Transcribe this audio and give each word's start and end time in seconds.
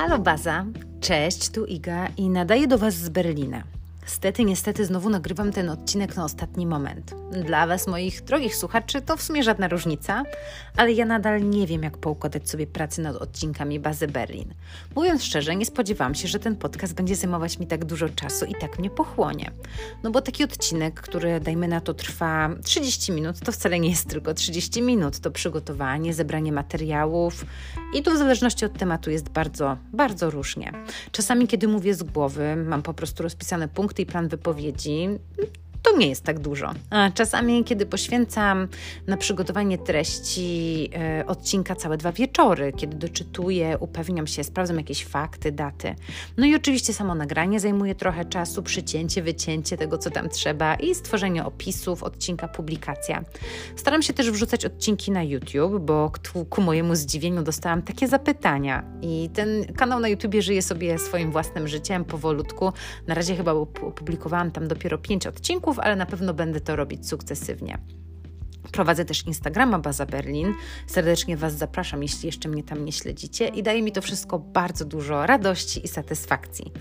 Halo 0.00 0.18
Baza, 0.18 0.64
cześć, 1.00 1.50
tu 1.50 1.66
Iga 1.66 2.08
i 2.16 2.30
nadaję 2.30 2.66
do 2.66 2.78
Was 2.78 2.94
z 2.94 3.08
Berlina. 3.08 3.62
Stety, 4.06 4.44
niestety 4.44 4.84
znowu 4.84 5.10
nagrywam 5.10 5.52
ten 5.52 5.70
odcinek 5.70 6.16
na 6.16 6.24
ostatni 6.24 6.66
moment. 6.66 7.14
Dla 7.44 7.66
Was, 7.66 7.86
moich 7.86 8.24
drogich 8.24 8.56
słuchaczy, 8.56 9.02
to 9.02 9.16
w 9.16 9.22
sumie 9.22 9.42
żadna 9.42 9.68
różnica, 9.68 10.22
ale 10.76 10.92
ja 10.92 11.04
nadal 11.04 11.50
nie 11.50 11.66
wiem, 11.66 11.82
jak 11.82 11.98
poukładać 11.98 12.50
sobie 12.50 12.66
pracę 12.66 13.02
nad 13.02 13.16
odcinkami 13.16 13.80
Bazy 13.80 14.08
Berlin. 14.08 14.54
Mówiąc 14.96 15.24
szczerze, 15.24 15.56
nie 15.56 15.66
spodziewałam 15.66 16.14
się, 16.14 16.28
że 16.28 16.38
ten 16.38 16.56
podcast 16.56 16.94
będzie 16.94 17.16
zajmować 17.16 17.58
mi 17.58 17.66
tak 17.66 17.84
dużo 17.84 18.08
czasu 18.08 18.44
i 18.44 18.54
tak 18.60 18.78
mnie 18.78 18.90
pochłonie. 18.90 19.50
No 20.02 20.10
bo 20.10 20.20
taki 20.20 20.44
odcinek, 20.44 21.00
który 21.00 21.40
dajmy 21.40 21.68
na 21.68 21.80
to 21.80 21.94
trwa 21.94 22.50
30 22.64 23.12
minut, 23.12 23.40
to 23.40 23.52
wcale 23.52 23.80
nie 23.80 23.90
jest 23.90 24.08
tylko 24.08 24.34
30 24.34 24.82
minut. 24.82 25.18
To 25.18 25.30
przygotowanie, 25.30 26.14
zebranie 26.14 26.52
materiałów 26.52 27.44
i 27.94 28.02
tu 28.02 28.14
w 28.14 28.18
zależności 28.18 28.64
od 28.64 28.78
tematu 28.78 29.10
jest 29.10 29.28
bardzo, 29.28 29.76
bardzo 29.92 30.30
różnie. 30.30 30.72
Czasami, 31.12 31.48
kiedy 31.48 31.68
mówię 31.68 31.94
z 31.94 32.02
głowy, 32.02 32.56
mam 32.56 32.82
po 32.82 32.94
prostu 32.94 33.22
rozpisane 33.22 33.68
punkty 33.68 33.89
i 33.98 34.06
plan 34.06 34.28
wypowiedzi, 34.28 35.08
to 35.82 35.96
nie 35.96 36.08
jest 36.08 36.24
tak 36.24 36.38
dużo. 36.38 36.70
Czasami, 37.14 37.64
kiedy 37.64 37.86
poświęcam 37.86 38.68
na 39.06 39.16
przygotowanie 39.16 39.78
treści 39.78 40.90
e, 40.94 41.26
odcinka 41.26 41.74
całe 41.74 41.96
dwa 41.96 42.12
wieczory, 42.12 42.72
kiedy 42.76 42.96
doczytuję, 42.96 43.78
upewniam 43.80 44.26
się, 44.26 44.44
sprawdzam 44.44 44.76
jakieś 44.76 45.04
fakty, 45.04 45.52
daty. 45.52 45.94
No 46.36 46.46
i 46.46 46.54
oczywiście 46.54 46.92
samo 46.92 47.14
nagranie 47.14 47.60
zajmuje 47.60 47.94
trochę 47.94 48.24
czasu, 48.24 48.62
przycięcie, 48.62 49.22
wycięcie 49.22 49.76
tego, 49.76 49.98
co 49.98 50.10
tam 50.10 50.28
trzeba 50.28 50.74
i 50.74 50.94
stworzenie 50.94 51.44
opisów, 51.44 52.02
odcinka, 52.02 52.48
publikacja. 52.48 53.24
Staram 53.76 54.02
się 54.02 54.12
też 54.12 54.30
wrzucać 54.30 54.64
odcinki 54.64 55.10
na 55.10 55.22
YouTube, 55.22 55.78
bo 55.80 56.12
ku, 56.50 56.62
mojemu 56.62 56.94
zdziwieniu 56.94 57.42
dostałam 57.42 57.82
takie 57.82 58.08
zapytania 58.08 58.84
i 59.02 59.30
ten 59.34 59.74
kanał 59.76 60.00
na 60.00 60.08
YouTube 60.08 60.34
żyje 60.38 60.62
sobie 60.62 60.98
swoim 60.98 61.32
własnym 61.32 61.68
życiem 61.68 62.04
powolutku. 62.04 62.72
Na 63.06 63.14
razie 63.14 63.36
chyba 63.36 63.52
opublikowałam 63.52 64.50
tam 64.50 64.68
dopiero 64.68 64.98
pięć 64.98 65.26
odcinków, 65.26 65.69
ale 65.78 65.96
na 65.96 66.06
pewno 66.06 66.34
będę 66.34 66.60
to 66.60 66.76
robić 66.76 67.08
sukcesywnie. 67.08 67.78
Prowadzę 68.70 69.04
też 69.04 69.26
Instagrama 69.26 69.78
Baza 69.78 70.06
Berlin. 70.06 70.54
Serdecznie 70.86 71.36
Was 71.36 71.54
zapraszam, 71.54 72.02
jeśli 72.02 72.26
jeszcze 72.26 72.48
mnie 72.48 72.62
tam 72.62 72.84
nie 72.84 72.92
śledzicie 72.92 73.48
i 73.48 73.62
daje 73.62 73.82
mi 73.82 73.92
to 73.92 74.02
wszystko 74.02 74.38
bardzo 74.38 74.84
dużo 74.84 75.26
radości 75.26 75.84
i 75.84 75.88
satysfakcji. 75.88 76.72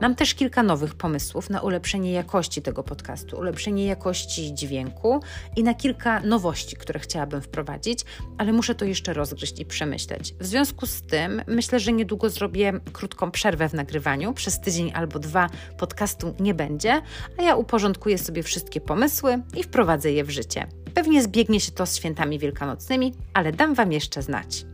Mam 0.00 0.14
też 0.14 0.34
kilka 0.34 0.62
nowych 0.62 0.94
pomysłów 0.94 1.50
na 1.50 1.60
ulepszenie 1.60 2.12
jakości 2.12 2.62
tego 2.62 2.82
podcastu, 2.82 3.38
ulepszenie 3.38 3.86
jakości 3.86 4.54
dźwięku 4.54 5.20
i 5.56 5.62
na 5.62 5.74
kilka 5.74 6.20
nowości, 6.20 6.76
które 6.76 7.00
chciałabym 7.00 7.42
wprowadzić, 7.42 8.04
ale 8.38 8.52
muszę 8.52 8.74
to 8.74 8.84
jeszcze 8.84 9.12
rozgryźć 9.12 9.60
i 9.60 9.66
przemyśleć. 9.66 10.34
W 10.40 10.46
związku 10.46 10.86
z 10.86 11.02
tym 11.02 11.42
myślę, 11.46 11.80
że 11.80 11.92
niedługo 11.92 12.30
zrobię 12.30 12.72
krótką 12.92 13.30
przerwę 13.30 13.68
w 13.68 13.74
nagrywaniu. 13.74 14.34
Przez 14.34 14.60
tydzień 14.60 14.92
albo 14.94 15.18
dwa 15.18 15.50
podcastu 15.78 16.34
nie 16.40 16.54
będzie, 16.54 17.02
a 17.38 17.42
ja 17.42 17.56
uporządkuję 17.56 18.18
sobie 18.18 18.42
wszystkie 18.42 18.80
pomysły 18.80 19.42
i 19.56 19.62
wprowadzę 19.62 20.12
je 20.12 20.24
w 20.24 20.30
życie. 20.30 20.66
Pewnie 20.98 21.22
zbiegnie 21.22 21.60
się 21.60 21.72
to 21.72 21.86
z 21.86 21.96
świętami 21.96 22.38
wielkanocnymi, 22.38 23.14
ale 23.34 23.52
dam 23.52 23.74
Wam 23.74 23.92
jeszcze 23.92 24.22
znać. 24.22 24.64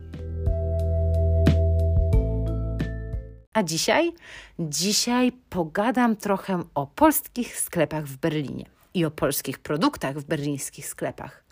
A 3.53 3.63
dzisiaj? 3.63 4.13
Dzisiaj 4.59 5.31
pogadam 5.49 6.15
trochę 6.15 6.63
o 6.75 6.87
polskich 6.87 7.59
sklepach 7.59 8.05
w 8.05 8.17
Berlinie 8.17 8.65
i 8.93 9.05
o 9.05 9.11
polskich 9.11 9.59
produktach 9.59 10.17
w 10.17 10.25
berlińskich 10.25 10.87
sklepach. 10.87 11.43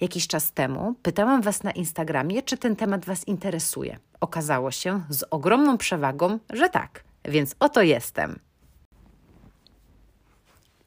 Jakiś 0.00 0.26
czas 0.26 0.52
temu 0.52 0.94
pytałam 1.02 1.42
Was 1.42 1.62
na 1.62 1.70
Instagramie, 1.70 2.42
czy 2.42 2.58
ten 2.58 2.76
temat 2.76 3.04
Was 3.04 3.28
interesuje. 3.28 3.98
Okazało 4.20 4.70
się 4.70 5.02
z 5.08 5.24
ogromną 5.30 5.78
przewagą, 5.78 6.38
że 6.52 6.68
tak, 6.68 7.04
więc 7.24 7.54
oto 7.60 7.82
jestem. 7.82 8.47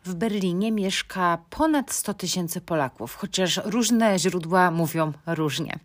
W 0.06 0.13
Berlinie 0.13 0.72
mieszka 0.72 1.38
ponad 1.50 1.91
100 1.91 2.13
tysięcy 2.13 2.62
Polaków, 2.62 3.16
chociaż 3.16 3.59
różne 3.66 4.19
źródła 4.19 4.72
mówią 4.72 5.13
różnie. 5.28 5.79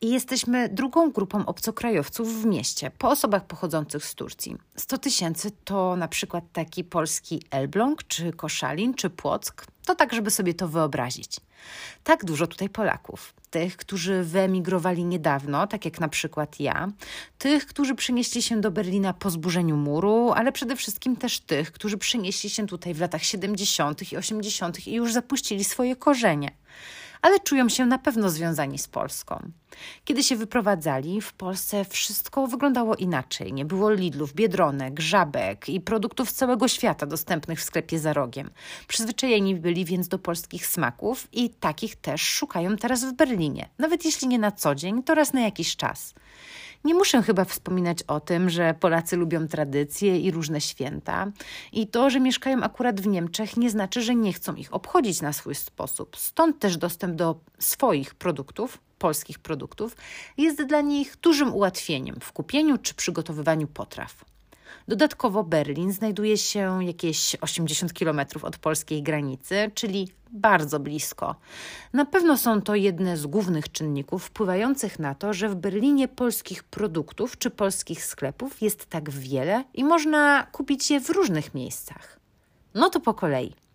I 0.00 0.10
jesteśmy 0.10 0.68
drugą 0.68 1.10
grupą 1.10 1.46
obcokrajowców 1.46 2.42
w 2.42 2.46
mieście, 2.46 2.90
po 2.98 3.10
osobach 3.10 3.46
pochodzących 3.46 4.04
z 4.04 4.14
Turcji. 4.14 4.56
100 4.76 4.98
tysięcy 4.98 5.50
to 5.64 5.96
na 5.96 6.08
przykład 6.08 6.44
taki 6.52 6.84
polski 6.84 7.42
Elbląg, 7.50 8.04
czy 8.04 8.32
Koszalin, 8.32 8.94
czy 8.94 9.10
Płock. 9.10 9.66
To 9.84 9.94
tak, 9.94 10.12
żeby 10.12 10.30
sobie 10.30 10.54
to 10.54 10.68
wyobrazić. 10.68 11.40
Tak 12.04 12.24
dużo 12.24 12.46
tutaj 12.46 12.68
Polaków. 12.68 13.34
Tych, 13.56 13.76
którzy 13.76 14.22
wyemigrowali 14.22 15.04
niedawno, 15.04 15.66
tak 15.66 15.84
jak 15.84 16.00
na 16.00 16.08
przykład 16.08 16.60
ja, 16.60 16.88
tych, 17.38 17.66
którzy 17.66 17.94
przenieśli 17.94 18.42
się 18.42 18.60
do 18.60 18.70
Berlina 18.70 19.12
po 19.12 19.30
zburzeniu 19.30 19.76
muru, 19.76 20.32
ale 20.32 20.52
przede 20.52 20.76
wszystkim 20.76 21.16
też 21.16 21.40
tych, 21.40 21.72
którzy 21.72 21.98
przenieśli 21.98 22.50
się 22.50 22.66
tutaj 22.66 22.94
w 22.94 23.00
latach 23.00 23.24
70. 23.24 24.12
i 24.12 24.16
80. 24.16 24.86
i 24.86 24.94
już 24.94 25.12
zapuścili 25.12 25.64
swoje 25.64 25.96
korzenie 25.96 26.50
ale 27.22 27.40
czują 27.40 27.68
się 27.68 27.86
na 27.86 27.98
pewno 27.98 28.30
związani 28.30 28.78
z 28.78 28.88
Polską. 28.88 29.50
Kiedy 30.04 30.24
się 30.24 30.36
wyprowadzali, 30.36 31.20
w 31.20 31.32
Polsce 31.32 31.84
wszystko 31.84 32.46
wyglądało 32.46 32.96
inaczej. 32.96 33.52
Nie 33.52 33.64
było 33.64 33.90
Lidlów, 33.90 34.34
Biedronek, 34.34 35.00
Żabek 35.00 35.68
i 35.68 35.80
produktów 35.80 36.30
z 36.30 36.34
całego 36.34 36.68
świata 36.68 37.06
dostępnych 37.06 37.60
w 37.60 37.64
sklepie 37.64 37.98
za 37.98 38.12
rogiem. 38.12 38.50
Przyzwyczajeni 38.88 39.54
byli 39.54 39.84
więc 39.84 40.08
do 40.08 40.18
polskich 40.18 40.66
smaków 40.66 41.28
i 41.32 41.50
takich 41.50 41.96
też 41.96 42.22
szukają 42.22 42.76
teraz 42.76 43.04
w 43.04 43.12
Berlinie. 43.12 43.68
Nawet 43.78 44.04
jeśli 44.04 44.28
nie 44.28 44.38
na 44.38 44.52
co 44.52 44.74
dzień, 44.74 45.02
to 45.02 45.14
raz 45.14 45.32
na 45.32 45.40
jakiś 45.40 45.76
czas. 45.76 46.14
Nie 46.86 46.94
muszę 46.94 47.22
chyba 47.22 47.44
wspominać 47.44 48.02
o 48.02 48.20
tym, 48.20 48.50
że 48.50 48.74
Polacy 48.80 49.16
lubią 49.16 49.48
tradycje 49.48 50.20
i 50.20 50.30
różne 50.30 50.60
święta. 50.60 51.32
I 51.72 51.86
to, 51.86 52.10
że 52.10 52.20
mieszkają 52.20 52.62
akurat 52.62 53.00
w 53.00 53.06
Niemczech, 53.06 53.56
nie 53.56 53.70
znaczy, 53.70 54.02
że 54.02 54.14
nie 54.14 54.32
chcą 54.32 54.54
ich 54.54 54.74
obchodzić 54.74 55.22
na 55.22 55.32
swój 55.32 55.54
sposób. 55.54 56.16
Stąd 56.16 56.58
też 56.58 56.76
dostęp 56.76 57.14
do 57.14 57.40
swoich 57.58 58.14
produktów, 58.14 58.78
polskich 58.98 59.38
produktów, 59.38 59.96
jest 60.38 60.62
dla 60.62 60.80
nich 60.80 61.16
dużym 61.16 61.54
ułatwieniem 61.54 62.16
w 62.20 62.32
kupieniu 62.32 62.78
czy 62.78 62.94
przygotowywaniu 62.94 63.66
potraw. 63.66 64.35
Dodatkowo 64.88 65.44
Berlin 65.44 65.92
znajduje 65.92 66.38
się 66.38 66.84
jakieś 66.84 67.36
80 67.40 67.92
km 67.92 68.20
od 68.42 68.58
polskiej 68.58 69.02
granicy, 69.02 69.70
czyli 69.74 70.08
bardzo 70.30 70.80
blisko. 70.80 71.34
Na 71.92 72.04
pewno 72.04 72.36
są 72.36 72.62
to 72.62 72.74
jedne 72.74 73.16
z 73.16 73.26
głównych 73.26 73.72
czynników 73.72 74.24
wpływających 74.24 74.98
na 74.98 75.14
to, 75.14 75.32
że 75.32 75.48
w 75.48 75.54
Berlinie 75.54 76.08
polskich 76.08 76.64
produktów 76.64 77.38
czy 77.38 77.50
polskich 77.50 78.04
sklepów 78.04 78.62
jest 78.62 78.86
tak 78.86 79.10
wiele 79.10 79.64
i 79.74 79.84
można 79.84 80.46
kupić 80.52 80.90
je 80.90 81.00
w 81.00 81.10
różnych 81.10 81.54
miejscach. 81.54 82.20
No 82.74 82.90
to 82.90 83.00
po 83.00 83.14
kolei. 83.14 83.65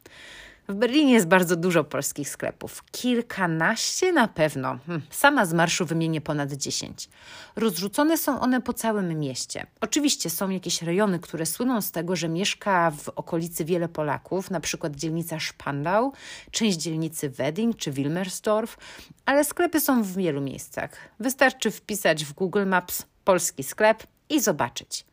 W 0.72 0.76
Berlinie 0.76 1.14
jest 1.14 1.28
bardzo 1.28 1.56
dużo 1.56 1.84
polskich 1.84 2.30
sklepów. 2.30 2.84
Kilkanaście 2.92 4.12
na 4.12 4.28
pewno. 4.28 4.78
Hm, 4.88 5.02
sama 5.10 5.46
z 5.46 5.54
marszu 5.54 5.86
wymienię 5.86 6.22
ponad 6.22 6.54
dziesięć. 6.54 7.10
Rozrzucone 7.56 8.18
są 8.18 8.40
one 8.40 8.62
po 8.62 8.74
całym 8.74 9.20
mieście. 9.20 9.66
Oczywiście 9.82 10.30
są 10.30 10.50
jakieś 10.50 10.82
rejony, 10.82 11.20
które 11.20 11.46
słyną 11.46 11.82
z 11.82 11.92
tego, 11.92 12.16
że 12.16 12.30
mieszka 12.30 12.92
w 12.92 13.10
okolicy 13.10 13.66
wiele 13.66 13.90
Polaków, 13.90 14.52
na 14.52 14.60
przykład 14.60 14.96
dzielnica 14.96 15.38
Spandau, 15.40 16.14
część 16.52 16.78
dzielnicy 16.78 17.30
Wedding 17.30 17.78
czy 17.78 17.92
Wilmersdorf, 17.92 18.78
ale 19.26 19.44
sklepy 19.44 19.80
są 19.80 20.04
w 20.04 20.16
wielu 20.16 20.42
miejscach. 20.42 20.90
Wystarczy 21.20 21.72
wpisać 21.72 22.26
w 22.26 22.34
Google 22.34 22.66
Maps 22.66 23.06
polski 23.24 23.64
sklep 23.64 24.04
i 24.30 24.40
zobaczyć. 24.40 25.06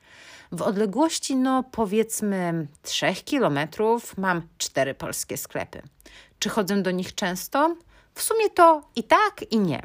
W 0.53 0.63
odległości, 0.63 1.37
no 1.37 1.63
powiedzmy, 1.63 2.67
3 2.83 3.15
kilometrów 3.25 4.19
mam 4.19 4.43
cztery 4.59 4.95
polskie 4.95 5.37
sklepy. 5.37 5.83
Czy 6.39 6.49
chodzę 6.49 6.83
do 6.83 6.91
nich 6.91 7.15
często? 7.15 7.77
W 8.15 8.23
sumie 8.23 8.51
to 8.51 8.83
i 8.97 9.03
tak, 9.03 9.45
i 9.51 9.59
nie. 9.59 9.83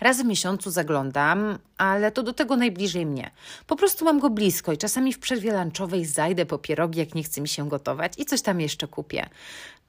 Raz 0.00 0.22
w 0.22 0.24
miesiącu 0.24 0.70
zaglądam, 0.70 1.58
ale 1.78 2.12
to 2.12 2.22
do 2.22 2.32
tego 2.32 2.56
najbliżej 2.56 3.06
mnie. 3.06 3.30
Po 3.66 3.76
prostu 3.76 4.04
mam 4.04 4.20
go 4.20 4.30
blisko 4.30 4.72
i 4.72 4.78
czasami 4.78 5.12
w 5.12 5.18
przerwie 5.18 5.52
lunchowej 5.52 6.04
zajdę 6.04 6.46
po 6.46 6.58
pierogi, 6.58 6.98
jak 6.98 7.14
nie 7.14 7.22
chce 7.22 7.40
mi 7.40 7.48
się 7.48 7.68
gotować 7.68 8.12
i 8.18 8.24
coś 8.24 8.42
tam 8.42 8.60
jeszcze 8.60 8.88
kupię. 8.88 9.28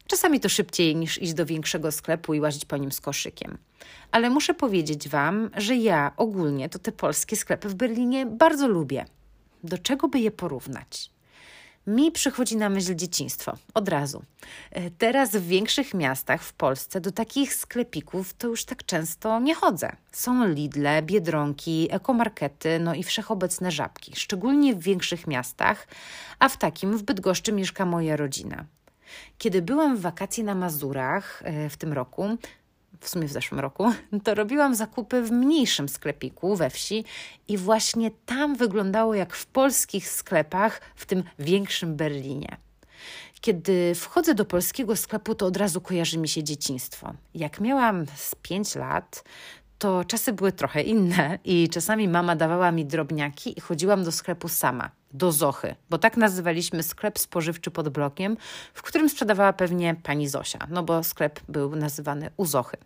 Czasami 0.07 0.39
to 0.39 0.49
szybciej 0.49 0.95
niż 0.95 1.21
iść 1.21 1.33
do 1.33 1.45
większego 1.45 1.91
sklepu 1.91 2.33
i 2.33 2.39
łazić 2.39 2.65
po 2.65 2.77
nim 2.77 2.91
z 2.91 3.01
koszykiem. 3.01 3.57
Ale 4.11 4.29
muszę 4.29 4.53
powiedzieć 4.53 5.09
Wam, 5.09 5.49
że 5.57 5.75
ja 5.75 6.11
ogólnie 6.17 6.69
to 6.69 6.79
te 6.79 6.91
polskie 6.91 7.35
sklepy 7.35 7.69
w 7.69 7.75
Berlinie 7.75 8.25
bardzo 8.25 8.67
lubię 8.67 9.05
do 9.63 9.77
czego 9.77 10.07
by 10.07 10.19
je 10.19 10.31
porównać? 10.31 11.13
Mi 11.87 12.11
przychodzi 12.11 12.57
na 12.57 12.69
myśl 12.69 12.95
dzieciństwo 12.95 13.57
od 13.73 13.89
razu. 13.89 14.23
E, 14.71 14.91
teraz 14.91 15.31
w 15.31 15.47
większych 15.47 15.93
miastach 15.93 16.43
w 16.43 16.53
Polsce 16.53 17.01
do 17.01 17.11
takich 17.11 17.53
sklepików 17.53 18.33
to 18.33 18.47
już 18.47 18.65
tak 18.65 18.85
często 18.85 19.39
nie 19.39 19.55
chodzę. 19.55 19.95
Są 20.11 20.47
Lidle, 20.47 21.01
Biedronki, 21.01 21.87
ekomarkety, 21.91 22.79
no 22.79 22.93
i 22.93 23.03
wszechobecne 23.03 23.71
żabki, 23.71 24.11
szczególnie 24.15 24.75
w 24.75 24.79
większych 24.79 25.27
miastach, 25.27 25.87
a 26.39 26.49
w 26.49 26.57
takim 26.57 26.97
w 26.97 27.03
Bydgoszczy 27.03 27.51
mieszka 27.51 27.85
moja 27.85 28.15
rodzina. 28.15 28.65
Kiedy 29.37 29.61
byłam 29.61 29.97
w 29.97 30.01
wakacje 30.01 30.43
na 30.43 30.55
Mazurach 30.55 31.41
e, 31.45 31.69
w 31.69 31.77
tym 31.77 31.93
roku, 31.93 32.37
w 33.03 33.09
sumie 33.09 33.27
w 33.27 33.31
zeszłym 33.31 33.59
roku, 33.59 33.91
to 34.23 34.35
robiłam 34.35 34.75
zakupy 34.75 35.21
w 35.21 35.31
mniejszym 35.31 35.89
sklepiku 35.89 36.55
we 36.55 36.69
wsi 36.69 37.05
i 37.47 37.57
właśnie 37.57 38.11
tam 38.25 38.55
wyglądało 38.55 39.15
jak 39.15 39.35
w 39.35 39.45
polskich 39.45 40.09
sklepach 40.09 40.81
w 40.95 41.05
tym 41.05 41.23
większym 41.39 41.95
Berlinie. 41.95 42.57
Kiedy 43.41 43.95
wchodzę 43.95 44.35
do 44.35 44.45
polskiego 44.45 44.95
sklepu, 44.95 45.35
to 45.35 45.45
od 45.45 45.57
razu 45.57 45.81
kojarzy 45.81 46.17
mi 46.17 46.27
się 46.27 46.43
dzieciństwo. 46.43 47.13
Jak 47.33 47.59
miałam 47.59 48.05
z 48.15 48.35
5 48.35 48.75
lat, 48.75 49.23
to 49.77 50.05
czasy 50.05 50.33
były 50.33 50.51
trochę 50.51 50.81
inne 50.81 51.39
i 51.43 51.69
czasami 51.69 52.07
mama 52.07 52.35
dawała 52.35 52.71
mi 52.71 52.85
drobniaki 52.85 53.57
i 53.57 53.61
chodziłam 53.61 54.03
do 54.03 54.11
sklepu 54.11 54.47
sama, 54.47 54.91
do 55.13 55.31
Zochy, 55.31 55.75
bo 55.89 55.97
tak 55.97 56.17
nazywaliśmy 56.17 56.83
sklep 56.83 57.19
spożywczy 57.19 57.71
pod 57.71 57.89
blokiem, 57.89 58.37
w 58.73 58.81
którym 58.81 59.09
sprzedawała 59.09 59.53
pewnie 59.53 59.95
pani 60.03 60.27
Zosia, 60.27 60.59
no 60.69 60.83
bo 60.83 61.03
sklep 61.03 61.39
był 61.49 61.75
nazywany 61.75 62.29
u 62.37 62.45
Zochy. 62.45 62.77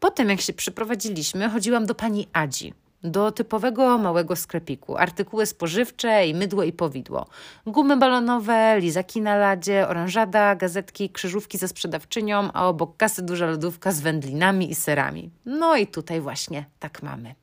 Potem, 0.00 0.28
jak 0.28 0.40
się 0.40 0.52
przyprowadziliśmy, 0.52 1.48
chodziłam 1.48 1.86
do 1.86 1.94
pani 1.94 2.28
Adzi, 2.32 2.74
do 3.02 3.32
typowego 3.32 3.98
małego 3.98 4.36
sklepiku. 4.36 4.96
Artykuły 4.96 5.46
spożywcze 5.46 6.26
i 6.26 6.34
mydło 6.34 6.62
i 6.62 6.72
powidło. 6.72 7.26
Gumy 7.66 7.96
balonowe, 7.96 8.80
lizaki 8.80 9.20
na 9.20 9.36
ladzie, 9.36 9.88
oranżada, 9.88 10.54
gazetki, 10.54 11.10
krzyżówki 11.10 11.58
ze 11.58 11.68
sprzedawczynią, 11.68 12.52
a 12.52 12.68
obok 12.68 12.96
kasy 12.96 13.22
duża 13.22 13.46
lodówka 13.46 13.92
z 13.92 14.00
wędlinami 14.00 14.70
i 14.70 14.74
serami. 14.74 15.30
No 15.46 15.76
i 15.76 15.86
tutaj 15.86 16.20
właśnie 16.20 16.64
tak 16.78 17.02
mamy. 17.02 17.34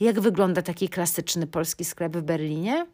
Jak 0.00 0.20
wygląda 0.20 0.62
taki 0.62 0.88
klasyczny 0.88 1.46
polski 1.46 1.84
sklep 1.84 2.16
w 2.16 2.22
Berlinie? 2.22 2.86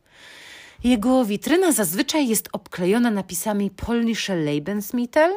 Jego 0.85 1.25
witryna 1.25 1.73
zazwyczaj 1.73 2.29
jest 2.29 2.49
obklejona 2.53 3.11
napisami 3.11 3.71
Polnische 3.71 4.37
Lebensmittel. 4.37 5.31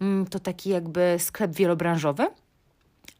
Mm, 0.00 0.26
to 0.26 0.40
taki 0.40 0.70
jakby 0.70 1.16
sklep 1.18 1.52
wielobranżowy 1.52 2.26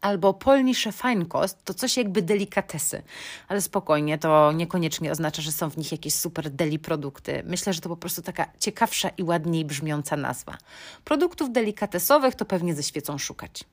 albo 0.01 0.33
polnische 0.33 0.91
Feinkost 0.91 1.65
to 1.65 1.73
coś 1.73 1.97
jakby 1.97 2.21
delikatesy. 2.21 3.01
Ale 3.47 3.61
spokojnie, 3.61 4.17
to 4.17 4.51
niekoniecznie 4.51 5.11
oznacza, 5.11 5.41
że 5.41 5.51
są 5.51 5.69
w 5.69 5.77
nich 5.77 5.91
jakieś 5.91 6.13
super 6.13 6.49
deli 6.49 6.79
produkty. 6.79 7.43
Myślę, 7.45 7.73
że 7.73 7.81
to 7.81 7.89
po 7.89 7.97
prostu 7.97 8.21
taka 8.21 8.45
ciekawsza 8.59 9.09
i 9.09 9.23
ładniej 9.23 9.65
brzmiąca 9.65 10.17
nazwa. 10.17 10.57
Produktów 11.03 11.51
delikatesowych 11.51 12.35
to 12.35 12.45
pewnie 12.45 12.75
ze 12.75 12.83
świecą 12.83 13.17
szukać. 13.17 13.63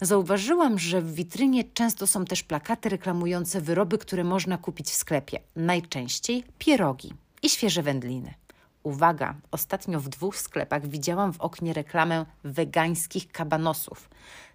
Zauważyłam, 0.00 0.78
że 0.78 1.02
w 1.02 1.14
witrynie 1.14 1.64
często 1.64 2.06
są 2.06 2.24
też 2.24 2.42
plakaty 2.42 2.88
reklamujące 2.88 3.60
wyroby, 3.60 3.98
które 3.98 4.24
można 4.24 4.58
kupić 4.58 4.90
w 4.90 4.94
sklepie. 4.94 5.40
Najczęściej 5.56 6.44
pierogi 6.58 7.12
i 7.42 7.48
świeże 7.48 7.82
wędliny. 7.82 8.34
Uwaga, 8.82 9.34
ostatnio 9.50 10.00
w 10.00 10.08
dwóch 10.08 10.36
sklepach 10.36 10.86
widziałam 10.86 11.32
w 11.32 11.40
oknie 11.40 11.72
reklamę 11.72 12.26
wegańskich 12.44 13.32
kabanosów 13.32 14.08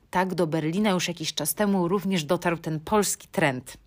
tak 0.10 0.36
do 0.36 0.48
Berlina 0.48 0.90
już 0.90 1.07
jakiś 1.07 1.34
czas 1.34 1.54
temu 1.54 1.88
również 1.88 2.24
dotarł 2.24 2.57
ten 2.57 2.80
polski 2.80 3.28
trend. 3.28 3.78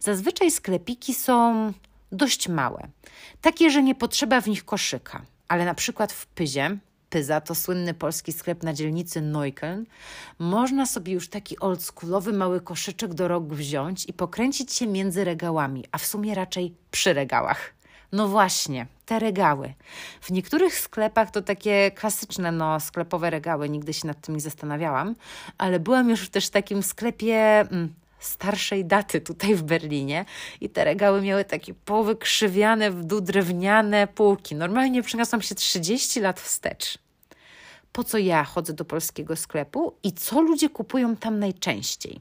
Zazwyczaj 0.00 0.50
sklepiki 0.50 1.14
są 1.14 1.72
dość 2.12 2.48
małe, 2.48 2.88
takie, 3.40 3.70
że 3.70 3.82
nie 3.82 3.94
potrzeba 3.94 4.40
w 4.40 4.46
nich 4.46 4.64
koszyka, 4.64 5.22
ale 5.48 5.64
na 5.64 5.74
przykład 5.74 6.12
w 6.12 6.26
Pyzie, 6.26 6.78
Pyza 7.10 7.40
to 7.40 7.54
słynny 7.54 7.94
polski 7.94 8.32
sklep 8.32 8.62
na 8.62 8.72
dzielnicy 8.72 9.20
Neukölln, 9.20 9.84
można 10.38 10.86
sobie 10.86 11.12
już 11.12 11.28
taki 11.28 11.58
oldschoolowy 11.58 12.32
mały 12.32 12.60
koszyczek 12.60 13.14
do 13.14 13.28
rąk 13.28 13.52
wziąć 13.52 14.08
i 14.08 14.12
pokręcić 14.12 14.72
się 14.72 14.86
między 14.86 15.24
regałami, 15.24 15.84
a 15.92 15.98
w 15.98 16.06
sumie 16.06 16.34
raczej 16.34 16.74
przy 16.90 17.12
regałach. 17.12 17.74
No 18.12 18.28
właśnie, 18.28 18.86
te 19.06 19.18
regały. 19.18 19.74
W 20.20 20.30
niektórych 20.30 20.78
sklepach 20.78 21.30
to 21.30 21.42
takie 21.42 21.90
klasyczne, 21.90 22.52
no, 22.52 22.80
sklepowe 22.80 23.30
regały, 23.30 23.68
nigdy 23.68 23.92
się 23.92 24.06
nad 24.06 24.20
tym 24.20 24.34
nie 24.34 24.40
zastanawiałam, 24.40 25.14
ale 25.58 25.80
byłam 25.80 26.10
już 26.10 26.28
też 26.28 26.46
w 26.46 26.50
takim 26.50 26.82
sklepie 26.82 27.60
mm, 27.60 27.94
starszej 28.18 28.84
daty 28.84 29.20
tutaj 29.20 29.54
w 29.54 29.62
Berlinie 29.62 30.24
i 30.60 30.70
te 30.70 30.84
regały 30.84 31.22
miały 31.22 31.44
takie 31.44 31.74
powykrzywiane 31.74 32.90
w 32.90 33.04
dół 33.04 33.20
drewniane 33.20 34.06
półki. 34.06 34.54
Normalnie 34.54 35.02
przeniosłam 35.02 35.42
się 35.42 35.54
30 35.54 36.20
lat 36.20 36.40
wstecz. 36.40 36.98
Po 37.92 38.04
co 38.04 38.18
ja 38.18 38.44
chodzę 38.44 38.72
do 38.72 38.84
polskiego 38.84 39.36
sklepu 39.36 39.94
i 40.02 40.12
co 40.12 40.40
ludzie 40.40 40.70
kupują 40.70 41.16
tam 41.16 41.38
najczęściej? 41.38 42.20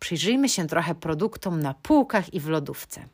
Przyjrzyjmy 0.00 0.48
się 0.48 0.66
trochę 0.66 0.94
produktom 0.94 1.62
na 1.62 1.74
półkach 1.74 2.34
i 2.34 2.40
w 2.40 2.48
lodówce. 2.48 3.04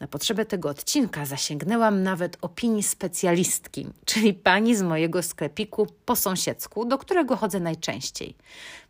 Na 0.00 0.06
potrzebę 0.06 0.44
tego 0.44 0.68
odcinka 0.68 1.26
zasięgnęłam 1.26 2.02
nawet 2.02 2.36
opinii 2.40 2.82
specjalistki, 2.82 3.86
czyli 4.04 4.34
pani 4.34 4.76
z 4.76 4.82
mojego 4.82 5.22
sklepiku 5.22 5.86
po 6.04 6.16
sąsiedzku, 6.16 6.84
do 6.84 6.98
którego 6.98 7.36
chodzę 7.36 7.60
najczęściej. 7.60 8.36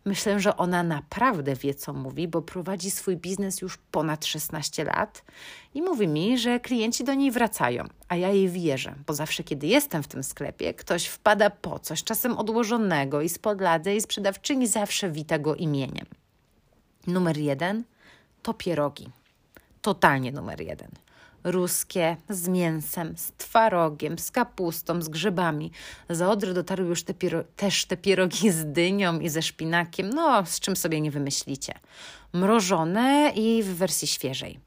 Myślę, 0.05 0.41
że 0.41 0.57
ona 0.57 0.83
naprawdę 0.83 1.55
wie, 1.55 1.75
co 1.75 1.93
mówi, 1.93 2.29
bo 2.29 2.43
prowadzi 2.43 2.91
swój 2.91 3.17
biznes 3.17 3.61
już 3.61 3.79
ponad 3.91 4.27
16 4.27 4.85
lat 4.85 5.25
i 5.75 5.83
mówi 5.83 6.09
mi, 6.09 6.39
że 6.39 6.61
klienci 6.61 7.05
do 7.05 7.15
niej 7.15 7.31
wracają, 7.31 7.85
a 8.09 8.17
ja 8.17 8.29
jej 8.29 8.49
wierzę, 8.49 8.95
bo 9.07 9.15
zawsze, 9.15 9.45
kiedy 9.45 9.67
jestem 9.67 10.03
w 10.03 10.09
tym 10.09 10.25
sklepie, 10.25 10.75
ktoś 10.75 11.07
wpada 11.07 11.51
po 11.51 11.79
coś, 11.79 12.05
czasem 12.05 12.39
odłożonego 12.39 13.23
i 13.23 13.29
spod 13.29 13.61
lady 13.61 13.95
i 13.95 14.01
sprzedawczyni 14.01 14.67
zawsze 14.67 15.11
wita 15.11 15.39
go 15.39 15.55
imieniem. 15.55 16.07
Numer 17.07 17.39
jeden 17.39 17.85
to 18.43 18.55
pierogi 18.55 19.11
totalnie 19.87 20.33
numer 20.33 20.61
jeden. 20.61 20.91
Ruskie, 21.45 22.17
z 22.29 22.49
mięsem, 22.49 23.17
z 23.17 23.33
twarogiem, 23.39 24.19
z 24.19 24.31
kapustą, 24.31 25.03
z 25.03 25.09
grzybami. 25.09 25.71
Za 26.11 26.31
Odry 26.31 26.55
dotarły 26.55 26.89
już 26.89 27.03
te 27.03 27.15
też 27.57 27.85
te 27.85 27.97
pierogi 27.97 28.51
z 28.51 28.73
dynią 28.73 29.21
i 29.21 29.29
ze 29.29 29.43
szpinakiem, 29.43 30.11
no 30.11 30.47
z 30.47 30.61
czym 30.61 30.77
sobie 30.77 31.01
nie 31.01 31.11
wymyślicie. 31.11 31.73
Mrożone 32.33 33.33
i 33.37 33.63
w 33.63 33.75
wersji 33.75 34.09
świeżej. 34.09 34.66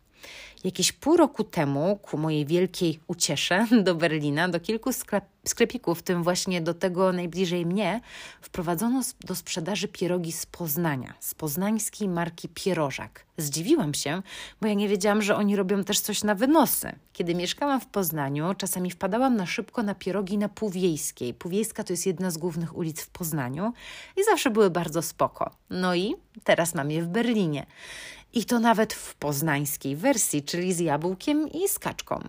Jakieś 0.63 0.91
pół 0.91 1.17
roku 1.17 1.43
temu, 1.43 1.99
ku 2.01 2.17
mojej 2.17 2.45
wielkiej 2.45 2.99
uciesze, 3.07 3.67
do 3.83 3.95
Berlina, 3.95 4.49
do 4.49 4.59
kilku 4.59 4.93
sklep, 4.93 5.25
sklepików, 5.45 5.99
w 5.99 6.03
tym 6.03 6.23
właśnie 6.23 6.61
do 6.61 6.73
tego 6.73 7.13
najbliżej 7.13 7.65
mnie, 7.65 8.01
wprowadzono 8.41 9.01
do 9.23 9.35
sprzedaży 9.35 9.87
pierogi 9.87 10.31
z 10.31 10.45
Poznania, 10.45 11.13
z 11.19 11.35
poznańskiej 11.35 12.07
marki 12.07 12.49
Pierożak. 12.49 13.25
Zdziwiłam 13.37 13.93
się, 13.93 14.21
bo 14.61 14.67
ja 14.67 14.73
nie 14.73 14.87
wiedziałam, 14.87 15.21
że 15.21 15.35
oni 15.35 15.55
robią 15.55 15.83
też 15.83 15.99
coś 15.99 16.23
na 16.23 16.35
wynosy. 16.35 16.91
Kiedy 17.13 17.35
mieszkałam 17.35 17.81
w 17.81 17.85
Poznaniu, 17.85 18.53
czasami 18.57 18.91
wpadałam 18.91 19.35
na 19.35 19.45
szybko 19.45 19.83
na 19.83 19.95
pierogi 19.95 20.37
na 20.37 20.49
Półwiejskiej. 20.49 21.33
Półwiejska 21.33 21.83
to 21.83 21.93
jest 21.93 22.05
jedna 22.05 22.31
z 22.31 22.37
głównych 22.37 22.77
ulic 22.77 23.01
w 23.01 23.09
Poznaniu 23.09 23.73
i 24.17 24.23
zawsze 24.23 24.49
były 24.49 24.69
bardzo 24.69 25.01
spoko. 25.01 25.51
No 25.69 25.95
i 25.95 26.15
teraz 26.43 26.75
mam 26.75 26.91
je 26.91 27.03
w 27.03 27.07
Berlinie. 27.07 27.65
I 28.33 28.45
to 28.45 28.59
nawet 28.59 28.93
w 28.93 29.15
poznańskiej 29.15 29.95
wersji, 29.95 30.43
czyli 30.43 30.73
z 30.73 30.79
jabłkiem 30.79 31.47
i 31.51 31.67
z 31.67 31.79
kaczką. 31.79 32.19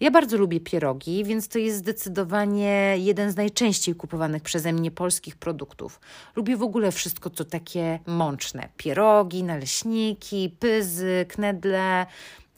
Ja 0.00 0.10
bardzo 0.10 0.36
lubię 0.36 0.60
pierogi, 0.60 1.24
więc 1.24 1.48
to 1.48 1.58
jest 1.58 1.78
zdecydowanie 1.78 2.94
jeden 2.98 3.32
z 3.32 3.36
najczęściej 3.36 3.94
kupowanych 3.94 4.42
przeze 4.42 4.72
mnie 4.72 4.90
polskich 4.90 5.36
produktów. 5.36 6.00
Lubię 6.36 6.56
w 6.56 6.62
ogóle 6.62 6.92
wszystko, 6.92 7.30
co 7.30 7.44
takie 7.44 7.98
mączne. 8.06 8.68
Pierogi, 8.76 9.44
naleśniki, 9.44 10.56
pyzy, 10.60 11.26
knedle, 11.28 12.06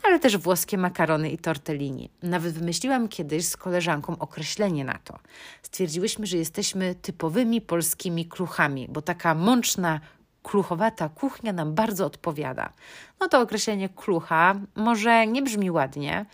ale 0.03 0.21
też 0.21 0.37
włoskie 0.37 0.79
makarony 0.79 1.31
i 1.31 1.39
tortellini. 1.39 2.11
Nawet 2.23 2.53
wymyśliłam 2.53 3.09
kiedyś 3.09 3.47
z 3.47 3.57
koleżanką 3.57 4.19
określenie 4.19 4.85
na 4.85 4.99
to. 5.05 5.19
Stwierdziłyśmy, 5.63 6.27
że 6.27 6.37
jesteśmy 6.37 6.95
typowymi 6.95 7.61
polskimi 7.61 8.27
kluchami, 8.27 8.89
bo 8.91 9.03
taka 9.03 9.35
mączna 9.35 10.01
kluchowata 10.43 11.09
kuchnia 11.09 11.53
nam 11.53 11.75
bardzo 11.75 12.07
odpowiada. 12.07 12.73
No 13.21 13.29
to 13.29 13.41
określenie 13.41 13.89
klucha 13.89 14.55
może 14.75 15.27
nie 15.27 15.43
brzmi 15.43 15.71
ładnie 15.71 16.27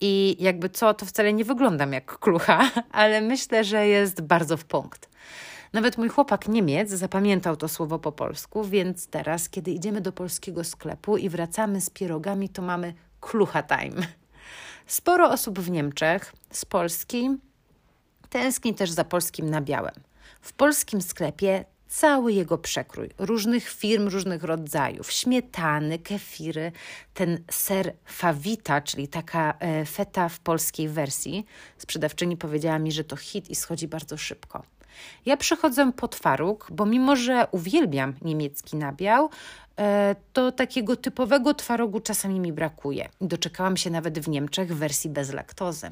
i 0.00 0.36
jakby 0.40 0.68
co, 0.68 0.94
to 0.94 1.06
wcale 1.06 1.32
nie 1.32 1.44
wyglądam 1.44 1.92
jak 1.92 2.18
klucha, 2.18 2.70
ale 2.92 3.20
myślę, 3.20 3.64
że 3.64 3.86
jest 3.86 4.20
bardzo 4.20 4.56
w 4.56 4.64
punkt. 4.64 5.08
Nawet 5.72 5.98
mój 5.98 6.08
chłopak 6.08 6.48
Niemiec 6.48 6.90
zapamiętał 6.90 7.56
to 7.56 7.68
słowo 7.68 7.98
po 7.98 8.12
polsku, 8.12 8.64
więc 8.64 9.06
teraz, 9.06 9.48
kiedy 9.48 9.70
idziemy 9.70 10.00
do 10.00 10.12
polskiego 10.12 10.64
sklepu 10.64 11.16
i 11.16 11.28
wracamy 11.28 11.80
z 11.80 11.90
pierogami, 11.90 12.48
to 12.48 12.62
mamy 12.62 12.94
klucha 13.20 13.62
time. 13.62 14.06
Sporo 14.86 15.30
osób 15.30 15.60
w 15.60 15.70
Niemczech 15.70 16.32
z 16.50 16.64
Polski 16.64 17.30
tęskni 18.28 18.74
też 18.74 18.90
za 18.90 19.04
polskim 19.04 19.50
nabiałem. 19.50 19.94
W 20.40 20.52
polskim 20.52 21.02
sklepie 21.02 21.64
cały 21.94 22.32
jego 22.32 22.58
przekrój 22.58 23.10
różnych 23.18 23.68
firm, 23.68 24.08
różnych 24.08 24.44
rodzajów, 24.44 25.12
śmietany, 25.12 25.98
kefiry, 25.98 26.72
ten 27.14 27.38
ser 27.50 27.94
fawita, 28.04 28.80
czyli 28.80 29.08
taka 29.08 29.54
e, 29.58 29.84
feta 29.84 30.28
w 30.28 30.40
polskiej 30.40 30.88
wersji. 30.88 31.46
Sprzedawczyni 31.78 32.36
powiedziała 32.36 32.78
mi, 32.78 32.92
że 32.92 33.04
to 33.04 33.16
hit 33.16 33.50
i 33.50 33.54
schodzi 33.54 33.88
bardzo 33.88 34.16
szybko. 34.16 34.62
Ja 35.26 35.36
przychodzę 35.36 35.92
po 35.92 36.08
twaróg, 36.08 36.68
bo 36.70 36.86
mimo, 36.86 37.16
że 37.16 37.46
uwielbiam 37.50 38.14
niemiecki 38.22 38.76
nabiał, 38.76 39.30
e, 39.78 40.16
to 40.32 40.52
takiego 40.52 40.96
typowego 40.96 41.54
twarogu 41.54 42.00
czasami 42.00 42.40
mi 42.40 42.52
brakuje. 42.52 43.08
Doczekałam 43.20 43.76
się 43.76 43.90
nawet 43.90 44.18
w 44.18 44.28
Niemczech 44.28 44.76
wersji 44.76 45.10
bez 45.10 45.32
laktozy. 45.32 45.90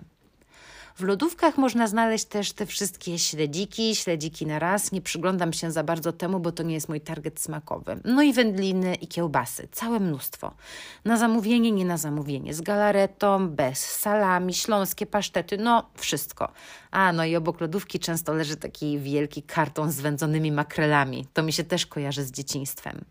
W 0.97 1.03
lodówkach 1.03 1.59
można 1.59 1.87
znaleźć 1.87 2.25
też 2.25 2.53
te 2.53 2.67
wszystkie 2.67 3.19
śledziki, 3.19 3.97
śledziki 3.97 4.47
na 4.47 4.59
raz. 4.59 4.93
Nie 4.93 5.01
przyglądam 5.01 5.53
się 5.53 5.71
za 5.71 5.85
bardzo 5.85 6.13
temu, 6.13 6.41
bo 6.41 6.53
to 6.53 6.63
nie 6.63 6.75
jest 6.75 6.89
mój 6.89 7.01
target 7.01 7.41
smakowy. 7.41 8.01
No 8.05 8.23
i 8.23 8.33
wędliny 8.33 8.95
i 8.95 9.07
kiełbasy, 9.07 9.69
całe 9.73 10.01
mnóstwo. 10.01 10.55
Na 11.05 11.17
zamówienie, 11.17 11.73
nie 11.73 11.85
na 11.85 11.97
zamówienie, 11.97 12.55
z 12.55 12.61
galaretą, 12.61 13.49
bez 13.49 13.79
salami, 13.79 14.55
śląskie 14.55 15.07
pasztety, 15.07 15.59
no 15.59 15.91
wszystko. 15.95 16.53
A, 16.91 17.13
no 17.13 17.25
i 17.25 17.37
obok 17.37 17.61
lodówki 17.61 17.99
często 17.99 18.33
leży 18.33 18.57
taki 18.57 18.99
wielki 18.99 19.43
karton 19.43 19.93
z 19.93 20.01
wędzonymi 20.01 20.53
makrelami. 20.53 21.27
To 21.33 21.43
mi 21.43 21.53
się 21.53 21.65
też 21.65 21.87
kojarzy 21.87 22.25
z 22.25 22.33
dzieciństwem. 22.33 23.05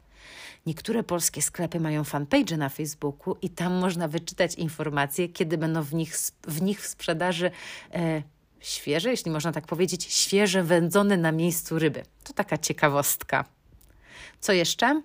Niektóre 0.66 1.04
polskie 1.04 1.42
sklepy 1.42 1.80
mają 1.80 2.04
fanpage 2.04 2.58
na 2.58 2.70
Facebooku 2.70 3.38
i 3.42 3.50
tam 3.50 3.74
można 3.74 4.08
wyczytać 4.08 4.56
informacje, 4.56 5.30
kiedy 5.30 5.58
będą 5.58 5.82
w 5.82 5.94
nich 5.94 6.16
w, 6.48 6.62
nich 6.62 6.82
w 6.82 6.88
sprzedaży 6.88 7.52
e, 7.94 8.24
świeże, 8.60 9.10
jeśli 9.10 9.32
można 9.32 9.52
tak 9.52 9.68
powiedzieć, 9.68 10.04
świeże 10.04 10.64
wędzone 10.64 11.18
na 11.18 11.32
miejscu 11.32 11.80
ryby. 11.80 12.04
To 12.24 12.34
taka 12.34 12.58
ciekawostka. 12.58 13.46
Co 14.40 14.54
jeszcze? 14.54 15.02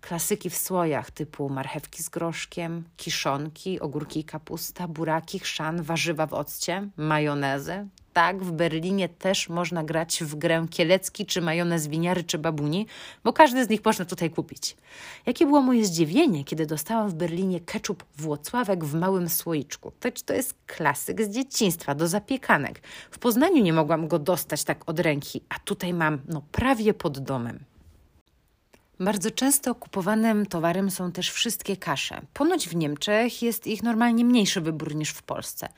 Klasyki 0.00 0.50
w 0.50 0.56
słojach 0.56 1.10
typu 1.10 1.48
marchewki 1.48 2.02
z 2.02 2.08
groszkiem, 2.08 2.84
kiszonki, 2.96 3.80
ogórki 3.80 4.20
i 4.20 4.24
kapusta, 4.24 4.88
buraki, 4.88 5.38
chrzan, 5.38 5.82
warzywa 5.82 6.26
w 6.26 6.32
occie, 6.34 6.88
majonezy, 6.96 7.86
tak, 8.12 8.44
w 8.44 8.52
Berlinie 8.52 9.08
też 9.08 9.48
można 9.48 9.84
grać 9.84 10.24
w 10.24 10.34
grę 10.34 10.66
kielecki, 10.70 11.26
czy 11.26 11.40
majonez 11.40 11.86
winiary, 11.86 12.24
czy 12.24 12.38
babuni, 12.38 12.86
bo 13.24 13.32
każdy 13.32 13.64
z 13.64 13.68
nich 13.68 13.84
można 13.84 14.04
tutaj 14.04 14.30
kupić. 14.30 14.76
Jakie 15.26 15.46
było 15.46 15.60
moje 15.62 15.84
zdziwienie, 15.84 16.44
kiedy 16.44 16.66
dostałam 16.66 17.08
w 17.08 17.14
Berlinie 17.14 17.60
ketchup 17.60 18.04
Włocławek 18.16 18.84
w 18.84 18.94
małym 18.94 19.28
słoiczku. 19.28 19.92
To, 20.00 20.08
to 20.26 20.34
jest 20.34 20.54
klasyk 20.66 21.22
z 21.22 21.30
dzieciństwa, 21.30 21.94
do 21.94 22.08
zapiekanek. 22.08 22.80
W 23.10 23.18
Poznaniu 23.18 23.62
nie 23.62 23.72
mogłam 23.72 24.08
go 24.08 24.18
dostać 24.18 24.64
tak 24.64 24.88
od 24.88 25.00
ręki, 25.00 25.42
a 25.48 25.58
tutaj 25.58 25.94
mam 25.94 26.18
no 26.28 26.42
prawie 26.52 26.94
pod 26.94 27.18
domem. 27.18 27.69
Bardzo 29.00 29.30
często 29.30 29.74
kupowanym 29.74 30.46
towarem 30.46 30.90
są 30.90 31.12
też 31.12 31.30
wszystkie 31.30 31.76
kasze. 31.76 32.20
Ponoć 32.34 32.68
w 32.68 32.76
Niemczech 32.76 33.42
jest 33.42 33.66
ich 33.66 33.82
normalnie 33.82 34.24
mniejszy 34.24 34.60
wybór 34.60 34.94
niż 34.94 35.10
w 35.10 35.22
Polsce. 35.22 35.68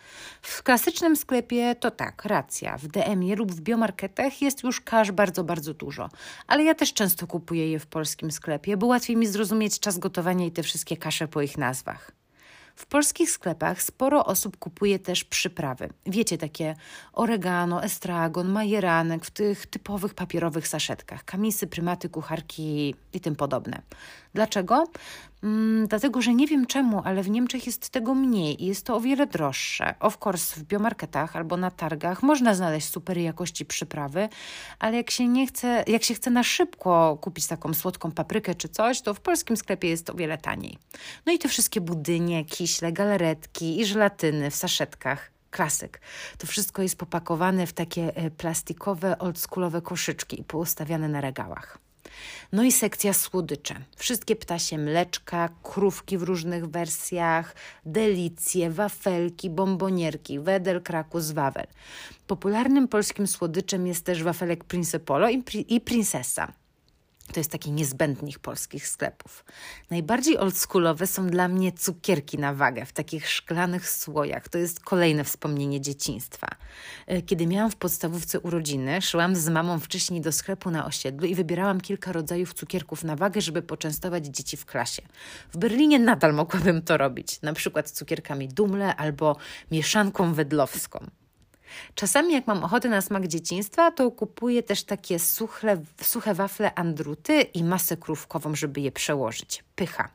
W 0.43 0.63
klasycznym 0.63 1.17
sklepie 1.17 1.75
to 1.75 1.91
tak, 1.91 2.25
racja. 2.25 2.79
W 2.79 2.87
DM-ie 2.87 3.37
lub 3.37 3.53
w 3.53 3.61
biomarketach 3.61 4.43
jest 4.43 4.63
już 4.63 4.81
kasz 4.81 5.13
bardzo, 5.13 5.45
bardzo 5.45 5.75
dużo. 5.75 6.09
Ale 6.47 6.65
ja 6.65 6.75
też 6.75 6.95
często 6.95 7.27
kupuję 7.27 7.71
je 7.71 7.79
w 7.79 7.87
polskim 7.87 8.31
sklepie, 8.31 8.77
bo 8.77 8.87
łatwiej 8.87 9.17
mi 9.17 9.27
zrozumieć 9.27 9.81
czas 9.81 9.99
gotowania 9.99 10.47
i 10.47 10.51
te 10.51 10.63
wszystkie 10.63 10.97
kasze 10.97 11.29
po 11.29 11.43
ich 11.43 11.59
nazwach. 11.59 12.22
W 12.77 12.87
polskich 12.87 13.31
sklepach 13.31 13.83
sporo 13.83 14.25
osób 14.25 14.57
kupuje 14.57 14.99
też 14.99 15.25
przyprawy. 15.25 15.89
Wiecie, 16.07 16.39
takie 16.39 16.75
oregano, 17.13 17.85
estragon, 17.85 18.49
majeranek 18.49 19.25
w 19.25 19.31
tych 19.31 19.67
typowych 19.67 20.15
papierowych 20.15 20.69
saszetkach, 20.69 21.25
kamisy, 21.25 21.67
prymaty, 21.67 22.09
kucharki 22.09 22.95
i 23.13 23.21
tym 23.21 23.37
podobne. 23.37 23.83
Dlaczego? 24.35 24.85
Mm, 25.43 25.87
dlatego, 25.87 26.23
że 26.23 26.35
nie 26.35 26.47
wiem 26.47 26.67
czemu, 26.67 27.03
ale 27.05 27.23
w 27.23 27.31
Niemczech 27.31 27.67
jest 27.67 27.91
tego 27.91 28.15
mniej 28.15 28.63
i 28.63 28.67
jest 28.67 28.87
to 28.87 28.97
o 28.97 29.01
wiele 29.01 29.27
droższe. 29.27 29.95
Of 30.01 30.19
course, 30.27 30.61
w 30.61 30.65
biomarketach 30.65 31.37
albo 31.37 31.57
na 31.57 31.71
targach 31.71 32.23
można 32.23 32.55
znaleźć 32.55 32.89
super 32.89 33.19
jakości 33.19 33.65
przyprawy, 33.65 34.29
ale 34.79 34.97
jak 34.97 35.11
się 35.11 35.29
nie 35.29 35.47
chce, 35.47 35.85
jak 35.87 36.05
się 36.05 36.15
chce 36.15 36.31
na 36.31 36.43
szybko 36.43 37.19
kupić 37.21 37.47
taką 37.47 37.75
słodką 37.75 38.13
paprykę 38.13 38.55
czy 38.55 38.69
coś, 38.69 39.01
to 39.01 39.15
w 39.15 39.21
polskim 39.21 39.57
sklepie 39.57 39.89
jest 39.89 40.11
o 40.11 40.15
wiele 40.15 40.39
taniej. 40.39 40.79
No 41.27 41.33
i 41.33 41.39
te 41.39 41.49
wszystkie 41.49 41.81
budynie, 41.81 42.45
kiśle, 42.45 42.93
galaretki 42.93 43.81
i 43.81 43.87
żelatyny 43.87 44.51
w 44.51 44.57
saszetkach 44.57 45.31
klasyk. 45.51 46.01
To 46.39 46.47
wszystko 46.47 46.83
jest 46.83 46.99
popakowane 46.99 47.67
w 47.67 47.73
takie 47.73 48.17
e, 48.17 48.31
plastikowe, 48.31 49.19
oldschoolowe 49.19 49.83
koszyczki 49.83 50.41
i 50.41 50.45
poustawiane 50.45 51.09
na 51.09 51.21
regałach. 51.21 51.82
No 52.53 52.63
i 52.63 52.73
sekcja 52.73 53.13
słodycze. 53.13 53.75
Wszystkie 53.97 54.37
ptasie 54.37 54.79
mleczka, 54.79 55.49
krówki 55.63 56.19
w 56.19 56.23
różnych 56.23 56.67
wersjach, 56.67 57.55
delicje, 57.87 58.71
wafelki, 58.71 59.51
bombonierki, 59.51 60.41
wedel, 60.41 60.83
krakus, 60.83 61.31
wawel. 61.31 61.67
Popularnym 62.27 62.89
polskim 62.89 63.27
słodyczem 63.27 63.87
jest 63.87 64.05
też 64.05 64.23
wafelek 64.23 64.65
Polo 65.01 65.29
i, 65.31 65.43
i 65.69 65.81
Princesa. 65.81 66.53
To 67.33 67.41
jest 67.41 67.51
taki 67.51 67.73
niezbędnych 67.73 68.39
polskich 68.39 68.89
sklepów. 68.89 69.45
Najbardziej 69.91 70.39
oldschoolowe 70.39 71.07
są 71.07 71.27
dla 71.27 71.49
mnie 71.49 71.73
cukierki 71.73 72.39
na 72.39 72.55
wagę 72.55 72.87
w 72.87 72.93
takich 72.93 73.29
szklanych 73.29 73.91
słojach. 73.91 74.49
To 74.49 74.59
jest 74.59 74.81
kolejne 74.81 75.25
wspomnienie 75.25 75.81
dzieciństwa. 75.81 76.47
E, 77.07 77.23
kiedy 77.23 77.47
miałam 77.47 77.71
w 77.71 77.77
podstawówce 77.77 78.41
urodziny, 78.41 79.03
szłam 79.03 79.37
z 79.37 79.49
mamą 79.49 79.81
wcześniej 79.81 80.21
do 80.21 80.33
sklepu 80.33 80.71
na 80.71 80.87
osiedlu 80.87 81.27
i 81.27 81.35
wybierałam 81.35 81.81
kilka 81.81 82.13
rodzajów 82.13 82.55
cukierków 82.55 83.05
na 83.05 83.17
wagę, 83.17 83.41
żeby 83.41 83.63
poczęstować 83.63 84.27
dzieci 84.27 84.57
w 84.57 84.67
klasie. 84.67 85.03
W 85.53 85.57
Berlinie 85.57 85.99
nadal 85.99 86.35
mogłabym 86.35 86.83
to 86.83 86.97
robić, 86.97 87.43
na 87.43 87.53
przykład 87.53 87.91
cukierkami 87.91 88.49
Dumle 88.49 88.97
albo 88.97 89.37
mieszanką 89.71 90.35
wedlowską. 90.35 91.22
Czasami, 91.95 92.35
jak 92.35 92.47
mam 92.47 92.65
ochotę 92.65 92.89
na 92.89 93.01
smak 93.01 93.29
dzieciństwa, 93.29 93.91
to 93.91 94.11
kupuję 94.11 94.63
też 94.63 94.85
takie 94.85 95.19
suche, 95.19 95.83
suche 96.03 96.35
wafle 96.35 96.75
andruty 96.75 97.41
i 97.41 97.65
masę 97.65 97.97
krówkową, 97.97 98.55
żeby 98.55 98.81
je 98.81 98.93
przełożyć. 98.93 99.65
Pycha. 99.77 100.09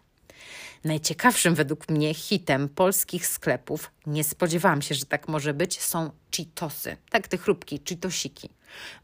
Najciekawszym 0.83 1.55
według 1.55 1.89
mnie 1.89 2.13
hitem 2.13 2.69
polskich 2.69 3.27
sklepów, 3.27 3.91
nie 4.05 4.23
spodziewałam 4.23 4.81
się, 4.81 4.95
że 4.95 5.05
tak 5.05 5.27
może 5.27 5.53
być, 5.53 5.81
są 5.81 6.11
Cheetosy. 6.35 6.97
Tak, 7.09 7.27
te 7.27 7.37
chrupki, 7.37 7.81
Cheetosiki. 7.89 8.49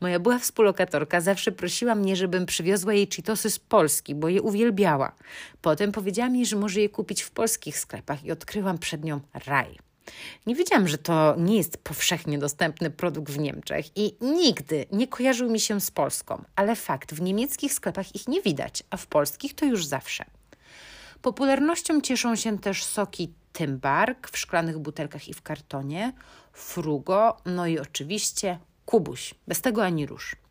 Moja 0.02 0.20
była 0.20 0.40
współlokatorka 0.40 1.22
zawsze 1.22 1.52
prosiła 1.52 1.96
mnie, 1.96 2.16
żebym 2.16 2.46
przywiozła 2.46 2.94
jej 2.94 3.08
Cheetosy 3.16 3.50
z 3.50 3.60
Polski, 3.60 4.16
bo 4.16 4.30
je 4.30 4.42
uwielbiała. 4.42 5.16
Potem 5.62 5.92
powiedziała 5.92 6.30
mi, 6.30 6.46
że 6.46 6.56
może 6.56 6.82
je 6.82 6.90
kupić 6.90 7.22
w 7.22 7.32
polskich 7.32 7.80
sklepach 7.80 8.24
i 8.24 8.32
odkryłam 8.32 8.78
przed 8.78 9.04
nią 9.04 9.20
raj. 9.46 9.80
Nie 10.46 10.56
wiedziałam, 10.56 10.88
że 10.88 10.98
to 10.98 11.36
nie 11.38 11.58
jest 11.58 11.78
powszechnie 11.78 12.40
dostępny 12.40 12.90
produkt 12.90 13.32
w 13.32 13.40
Niemczech 13.40 13.98
i 13.98 14.16
nigdy 14.22 14.86
nie 14.92 15.08
kojarzył 15.08 15.50
mi 15.50 15.60
się 15.60 15.82
z 15.82 15.92
Polską, 15.92 16.44
ale 16.56 16.76
fakt, 16.76 17.14
w 17.14 17.22
niemieckich 17.22 17.74
sklepach 17.74 18.16
ich 18.16 18.28
nie 18.28 18.42
widać, 18.42 18.84
a 18.90 18.98
w 18.98 19.08
polskich 19.08 19.54
to 19.54 19.66
już 19.66 19.86
zawsze. 19.86 20.26
Popularnością 21.22 22.02
cieszą 22.02 22.36
się 22.36 22.60
też 22.60 22.84
soki 22.84 23.34
Tymbark 23.54 24.30
w 24.30 24.38
szklanych 24.38 24.80
butelkach 24.80 25.28
i 25.28 25.34
w 25.34 25.42
kartonie, 25.42 26.14
Frugo, 26.54 27.38
no 27.46 27.68
i 27.68 27.80
oczywiście 27.80 28.60
Kubuś, 28.86 29.36
bez 29.48 29.62
tego 29.62 29.86
ani 29.86 30.06
rusz. 30.06 30.43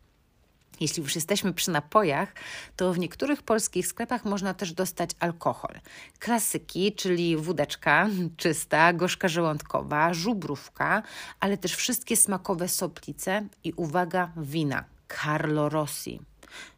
Jeśli 0.79 1.03
już 1.03 1.15
jesteśmy 1.15 1.53
przy 1.53 1.71
napojach, 1.71 2.33
to 2.75 2.93
w 2.93 2.99
niektórych 2.99 3.43
polskich 3.43 3.87
sklepach 3.87 4.25
można 4.25 4.53
też 4.53 4.73
dostać 4.73 5.09
alkohol. 5.19 5.79
Klasyki, 6.19 6.93
czyli 6.93 7.37
wódeczka 7.37 8.09
czysta, 8.37 8.93
gorzka 8.93 9.27
żołądkowa, 9.27 10.13
żubrówka, 10.13 11.03
ale 11.39 11.57
też 11.57 11.75
wszystkie 11.75 12.17
smakowe 12.17 12.67
soplice 12.67 13.47
i 13.63 13.73
uwaga, 13.73 14.31
wina. 14.37 14.83
Carlo 15.21 15.69
Rossi. 15.69 16.19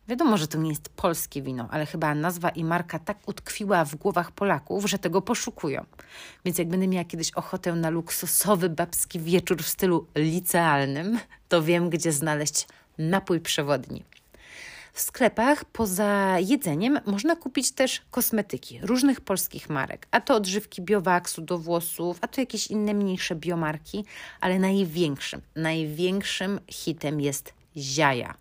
Wiadomo, 0.08 0.38
że 0.38 0.48
to 0.48 0.58
nie 0.58 0.70
jest 0.70 0.90
polskie 0.90 1.42
wino, 1.42 1.68
ale 1.72 1.86
chyba 1.86 2.16
nazwa 2.16 2.50
i 2.50 2.64
marka 2.64 3.00
tak 3.00 3.18
utkwiła 3.28 3.86
w 3.86 3.96
głowach 3.96 4.32
Polaków, 4.32 4.86
że 4.86 5.00
tego 5.00 5.22
poszukują. 5.22 5.86
Więc 6.46 6.58
jak 6.58 6.68
będę 6.68 6.88
miała 6.88 7.06
kiedyś 7.06 7.32
ochotę 7.32 7.74
na 7.74 7.90
luksusowy 7.90 8.70
babski 8.70 9.20
wieczór 9.20 9.64
w 9.64 9.68
stylu 9.68 10.08
licealnym, 10.16 11.20
to 11.50 11.64
wiem, 11.64 11.90
gdzie 11.90 12.12
znaleźć 12.12 12.68
napój 12.98 13.40
przewodni. 13.40 14.04
W 14.94 15.02
sklepach 15.02 15.66
poza 15.66 16.40
jedzeniem 16.40 17.00
można 17.06 17.36
kupić 17.36 17.72
też 17.72 18.02
kosmetyki 18.12 18.80
różnych 18.82 19.22
polskich 19.22 19.70
marek, 19.70 20.08
a 20.12 20.22
to 20.22 20.36
odżywki 20.36 20.82
biowaksu 20.82 21.42
do 21.42 21.58
włosów, 21.58 22.18
a 22.22 22.28
to 22.28 22.42
jakieś 22.42 22.68
inne 22.68 22.94
mniejsze 22.94 23.36
biomarki, 23.36 24.06
ale 24.42 24.60
największym, 24.60 25.42
największym 25.56 26.60
hitem 26.68 27.22
jest 27.22 27.54
ziaja. 27.78 28.34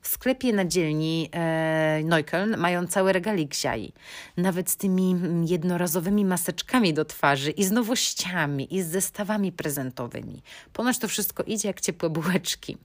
W 0.00 0.08
sklepie 0.08 0.52
na 0.52 0.64
dzielni 0.64 1.28
e, 1.32 2.00
Neukölln 2.04 2.56
mają 2.56 2.86
cały 2.86 3.12
regalik 3.12 3.54
ziai. 3.54 3.92
Nawet 4.36 4.70
z 4.70 4.76
tymi 4.76 5.16
jednorazowymi 5.48 6.24
maseczkami 6.24 6.94
do 6.94 7.04
twarzy 7.04 7.50
i 7.50 7.64
z 7.64 7.70
nowościami 7.70 8.74
i 8.74 8.82
z 8.82 8.86
zestawami 8.86 9.52
prezentowymi. 9.52 10.42
Ponoć 10.72 10.98
to 10.98 11.08
wszystko 11.08 11.42
idzie 11.42 11.68
jak 11.68 11.80
ciepłe 11.80 12.10
bułeczki. 12.10 12.76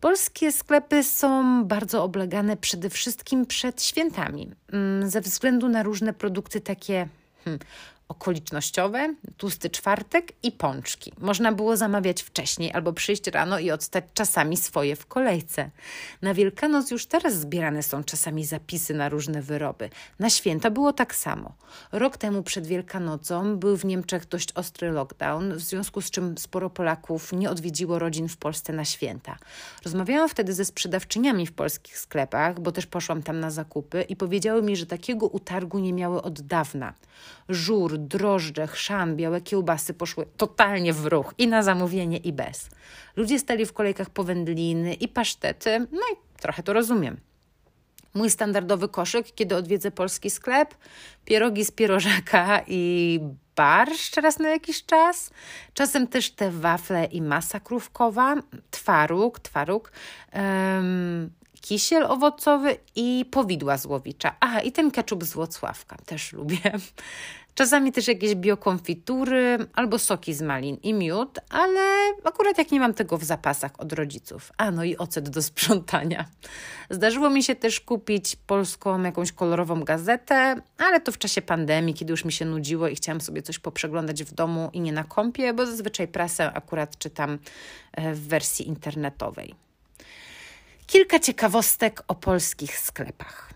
Polskie 0.00 0.52
sklepy 0.52 1.02
są 1.04 1.64
bardzo 1.64 2.04
oblegane 2.04 2.56
przede 2.56 2.90
wszystkim 2.90 3.46
przed 3.46 3.82
świętami, 3.82 4.50
mm, 4.72 5.10
ze 5.10 5.20
względu 5.20 5.68
na 5.68 5.82
różne 5.82 6.12
produkty 6.12 6.60
takie 6.60 7.08
hmm, 7.44 7.60
okolicznościowe, 8.10 9.14
tłusty 9.36 9.70
czwartek 9.70 10.32
i 10.42 10.52
pączki. 10.52 11.12
Można 11.18 11.52
było 11.52 11.76
zamawiać 11.76 12.22
wcześniej 12.22 12.72
albo 12.72 12.92
przyjść 12.92 13.26
rano 13.26 13.58
i 13.58 13.70
odstać 13.70 14.04
czasami 14.14 14.56
swoje 14.56 14.96
w 14.96 15.06
kolejce. 15.06 15.70
Na 16.22 16.34
Wielkanoc 16.34 16.90
już 16.90 17.06
teraz 17.06 17.34
zbierane 17.34 17.82
są 17.82 18.04
czasami 18.04 18.44
zapisy 18.44 18.94
na 18.94 19.08
różne 19.08 19.42
wyroby. 19.42 19.90
Na 20.18 20.30
święta 20.30 20.70
było 20.70 20.92
tak 20.92 21.14
samo. 21.14 21.52
Rok 21.92 22.16
temu 22.16 22.42
przed 22.42 22.66
Wielkanocą 22.66 23.56
był 23.56 23.76
w 23.76 23.84
Niemczech 23.84 24.26
dość 24.28 24.52
ostry 24.52 24.90
lockdown, 24.90 25.54
w 25.54 25.60
związku 25.60 26.00
z 26.00 26.10
czym 26.10 26.38
sporo 26.38 26.70
Polaków 26.70 27.32
nie 27.32 27.50
odwiedziło 27.50 27.98
rodzin 27.98 28.28
w 28.28 28.36
Polsce 28.36 28.72
na 28.72 28.84
święta. 28.84 29.38
Rozmawiałam 29.84 30.28
wtedy 30.28 30.54
ze 30.54 30.64
sprzedawczyniami 30.64 31.46
w 31.46 31.52
polskich 31.52 31.98
sklepach, 31.98 32.60
bo 32.60 32.72
też 32.72 32.86
poszłam 32.86 33.22
tam 33.22 33.40
na 33.40 33.50
zakupy 33.50 34.02
i 34.02 34.16
powiedziały 34.16 34.62
mi, 34.62 34.76
że 34.76 34.86
takiego 34.86 35.26
utargu 35.26 35.78
nie 35.78 35.92
miały 35.92 36.22
od 36.22 36.40
dawna. 36.40 36.94
Żur, 37.48 37.99
drożdże, 38.08 38.66
chrzan, 38.66 39.16
białe 39.16 39.40
kiełbasy 39.40 39.94
poszły 39.94 40.26
totalnie 40.36 40.92
w 40.92 41.06
ruch 41.06 41.34
i 41.38 41.48
na 41.48 41.62
zamówienie 41.62 42.16
i 42.16 42.32
bez. 42.32 42.70
Ludzie 43.16 43.38
stali 43.38 43.66
w 43.66 43.72
kolejkach 43.72 44.10
po 44.10 44.24
wędliny 44.24 44.94
i 44.94 45.08
pasztety, 45.08 45.86
no 45.92 46.00
i 46.12 46.40
trochę 46.40 46.62
to 46.62 46.72
rozumiem. 46.72 47.20
Mój 48.14 48.30
standardowy 48.30 48.88
koszyk, 48.88 49.26
kiedy 49.34 49.56
odwiedzę 49.56 49.90
polski 49.90 50.30
sklep, 50.30 50.74
pierogi 51.24 51.64
z 51.64 51.70
pierożaka 51.70 52.60
i 52.66 53.20
barszcz 53.56 54.16
raz 54.16 54.38
na 54.38 54.48
jakiś 54.48 54.84
czas. 54.84 55.30
Czasem 55.74 56.06
też 56.06 56.30
te 56.30 56.50
wafle 56.50 57.04
i 57.04 57.22
masa 57.22 57.60
krówkowa, 57.60 58.34
twaróg, 58.70 59.40
twaróg, 59.40 59.92
um, 60.34 61.30
kisiel 61.60 62.04
owocowy 62.04 62.76
i 62.96 63.24
powidła 63.30 63.78
z 63.78 63.86
Łowicza. 63.86 64.36
Aha, 64.40 64.60
i 64.60 64.72
ten 64.72 64.90
keczup 64.90 65.24
z 65.24 65.32
Włocławka 65.32 65.96
też 66.06 66.32
lubię. 66.32 66.58
Czasami 67.54 67.92
też 67.92 68.08
jakieś 68.08 68.34
biokonfitury 68.34 69.58
albo 69.74 69.98
soki 69.98 70.34
z 70.34 70.42
malin 70.42 70.76
i 70.82 70.94
miód, 70.94 71.38
ale 71.48 71.80
akurat 72.24 72.58
jak 72.58 72.70
nie 72.70 72.80
mam 72.80 72.94
tego 72.94 73.18
w 73.18 73.24
zapasach 73.24 73.80
od 73.80 73.92
rodziców. 73.92 74.52
A 74.58 74.70
no 74.70 74.84
i 74.84 74.96
ocet 74.96 75.28
do 75.28 75.42
sprzątania. 75.42 76.24
Zdarzyło 76.90 77.30
mi 77.30 77.42
się 77.42 77.54
też 77.54 77.80
kupić 77.80 78.36
polską 78.36 79.02
jakąś 79.02 79.32
kolorową 79.32 79.84
gazetę, 79.84 80.56
ale 80.78 81.00
to 81.00 81.12
w 81.12 81.18
czasie 81.18 81.42
pandemii, 81.42 81.94
kiedy 81.94 82.10
już 82.10 82.24
mi 82.24 82.32
się 82.32 82.44
nudziło 82.44 82.88
i 82.88 82.96
chciałam 82.96 83.20
sobie 83.20 83.42
coś 83.42 83.58
poprzeglądać 83.58 84.24
w 84.24 84.32
domu 84.32 84.70
i 84.72 84.80
nie 84.80 84.92
na 84.92 85.04
kąpie, 85.04 85.54
bo 85.54 85.66
zazwyczaj 85.66 86.08
prasę 86.08 86.52
akurat 86.52 86.98
czytam 86.98 87.38
e, 87.92 88.14
w 88.14 88.28
wersji 88.28 88.68
internetowej. 88.68 89.69
Kilka 90.90 91.20
ciekawostek 91.20 92.02
o 92.08 92.14
polskich 92.14 92.78
sklepach. 92.78 93.50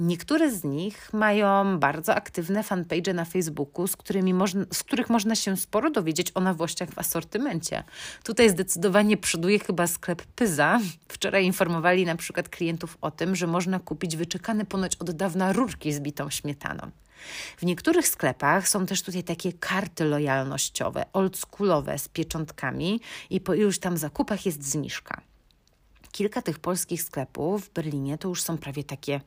Niektóre 0.00 0.50
z 0.50 0.64
nich 0.64 1.12
mają 1.12 1.78
bardzo 1.78 2.14
aktywne 2.14 2.62
fanpage 2.62 3.14
na 3.14 3.24
Facebooku, 3.24 3.86
z, 3.86 3.96
którymi 3.96 4.34
można, 4.34 4.64
z 4.72 4.82
których 4.82 5.10
można 5.10 5.34
się 5.34 5.56
sporo 5.56 5.90
dowiedzieć 5.90 6.32
o 6.34 6.40
nowościach 6.40 6.90
w 6.90 6.98
asortymencie. 6.98 7.84
Tutaj 8.24 8.50
zdecydowanie 8.50 9.16
przoduje 9.16 9.58
chyba 9.58 9.86
sklep 9.86 10.22
Pyza. 10.22 10.80
Wczoraj 11.08 11.46
informowali 11.46 12.04
na 12.04 12.16
przykład 12.16 12.48
klientów 12.48 12.98
o 13.00 13.10
tym, 13.10 13.36
że 13.36 13.46
można 13.46 13.78
kupić 13.78 14.16
wyczekane 14.16 14.64
ponoć 14.64 14.96
od 14.96 15.10
dawna 15.10 15.52
rurki 15.52 15.92
z 15.92 16.00
bitą 16.00 16.30
śmietaną. 16.30 16.90
W 17.56 17.62
niektórych 17.62 18.08
sklepach 18.08 18.68
są 18.68 18.86
też 18.86 19.02
tutaj 19.02 19.24
takie 19.24 19.52
karty 19.52 20.04
lojalnościowe, 20.04 21.04
oldschoolowe 21.12 21.98
z 21.98 22.08
pieczątkami 22.08 23.00
i 23.30 23.40
po 23.40 23.54
iluś 23.54 23.78
tam 23.78 23.96
zakupach 23.96 24.46
jest 24.46 24.70
zniżka 24.70 25.29
kilka 26.12 26.42
tych 26.42 26.58
polskich 26.58 27.02
sklepów 27.02 27.66
w 27.66 27.72
Berlinie 27.72 28.18
to 28.18 28.28
już 28.28 28.42
są 28.42 28.58
prawie 28.58 28.84
takie 28.84 29.20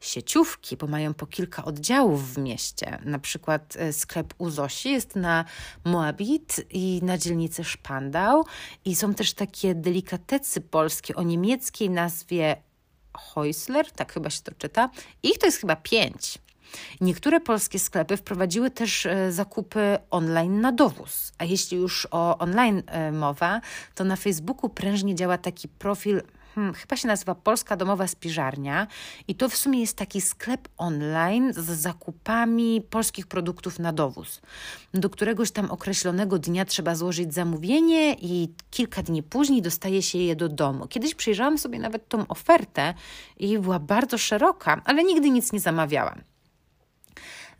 sieciówki, 0.00 0.76
bo 0.76 0.86
mają 0.86 1.14
po 1.14 1.26
kilka 1.26 1.64
oddziałów 1.64 2.34
w 2.34 2.38
mieście. 2.38 2.98
Na 3.04 3.18
przykład 3.18 3.76
e, 3.76 3.92
sklep 3.92 4.34
u 4.38 4.50
Zosi 4.50 4.90
jest 4.90 5.16
na 5.16 5.44
Moabit 5.84 6.60
i 6.70 7.00
na 7.02 7.18
dzielnicy 7.18 7.64
Szpandał 7.64 8.44
i 8.84 8.96
są 8.96 9.14
też 9.14 9.32
takie 9.32 9.74
delikatecy 9.74 10.60
polskie 10.60 11.16
o 11.16 11.22
niemieckiej 11.22 11.90
nazwie 11.90 12.56
Heusler, 13.34 13.90
tak 13.90 14.12
chyba 14.12 14.30
się 14.30 14.42
to 14.42 14.52
czyta. 14.58 14.90
Ich 15.22 15.38
to 15.38 15.46
jest 15.46 15.58
chyba 15.58 15.76
pięć. 15.76 16.38
Niektóre 17.00 17.40
polskie 17.40 17.78
sklepy 17.78 18.16
wprowadziły 18.16 18.70
też 18.70 19.06
e, 19.06 19.32
zakupy 19.32 19.98
online 20.10 20.60
na 20.60 20.72
dowóz. 20.72 21.32
A 21.38 21.44
jeśli 21.44 21.78
już 21.78 22.08
o 22.10 22.38
online 22.38 22.82
e, 22.86 23.12
mowa, 23.12 23.60
to 23.94 24.04
na 24.04 24.16
Facebooku 24.16 24.70
prężnie 24.70 25.14
działa 25.14 25.38
taki 25.38 25.68
profil 25.68 26.22
hmm, 26.54 26.74
chyba 26.74 26.96
się 26.96 27.08
nazywa 27.08 27.34
Polska 27.34 27.76
Domowa 27.76 28.06
Spiżarnia 28.06 28.86
i 29.28 29.34
to 29.34 29.48
w 29.48 29.56
sumie 29.56 29.80
jest 29.80 29.96
taki 29.96 30.20
sklep 30.20 30.68
online 30.76 31.52
z 31.52 31.70
zakupami 31.70 32.82
polskich 32.90 33.26
produktów 33.26 33.78
na 33.78 33.92
dowóz. 33.92 34.40
Do 34.94 35.10
któregoś 35.10 35.50
tam 35.50 35.70
określonego 35.70 36.38
dnia 36.38 36.64
trzeba 36.64 36.94
złożyć 36.94 37.34
zamówienie 37.34 38.14
i 38.14 38.48
kilka 38.70 39.02
dni 39.02 39.22
później 39.22 39.62
dostaje 39.62 40.02
się 40.02 40.18
je 40.18 40.36
do 40.36 40.48
domu. 40.48 40.86
Kiedyś 40.86 41.14
przyjrzałam 41.14 41.58
sobie 41.58 41.78
nawet 41.78 42.08
tą 42.08 42.26
ofertę 42.28 42.94
i 43.38 43.58
była 43.58 43.78
bardzo 43.78 44.18
szeroka, 44.18 44.82
ale 44.84 45.04
nigdy 45.04 45.30
nic 45.30 45.52
nie 45.52 45.60
zamawiałam. 45.60 46.29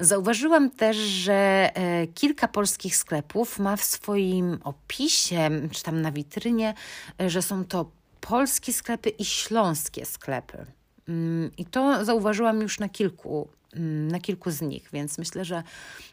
Zauważyłam 0.00 0.70
też, 0.70 0.96
że 0.96 1.70
e, 1.74 2.06
kilka 2.06 2.48
polskich 2.48 2.96
sklepów 2.96 3.58
ma 3.58 3.76
w 3.76 3.84
swoim 3.84 4.58
opisie, 4.64 5.50
czy 5.72 5.82
tam 5.82 6.02
na 6.02 6.12
witrynie, 6.12 6.74
e, 7.20 7.30
że 7.30 7.42
są 7.42 7.64
to 7.64 7.90
polskie 8.20 8.72
sklepy 8.72 9.10
i 9.10 9.24
śląskie 9.24 10.06
sklepy. 10.06 10.66
Mm, 11.08 11.50
I 11.58 11.64
to 11.64 12.04
zauważyłam 12.04 12.60
już 12.60 12.78
na 12.78 12.88
kilku, 12.88 13.48
mm, 13.76 14.08
na 14.08 14.20
kilku 14.20 14.50
z 14.50 14.60
nich, 14.60 14.88
więc 14.92 15.18
myślę, 15.18 15.44
że 15.44 15.62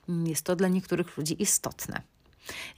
mm, 0.09 0.27
jest 0.27 0.41
to 0.41 0.55
dla 0.55 0.67
niektórych 0.67 1.17
ludzi 1.17 1.41
istotne. 1.41 2.01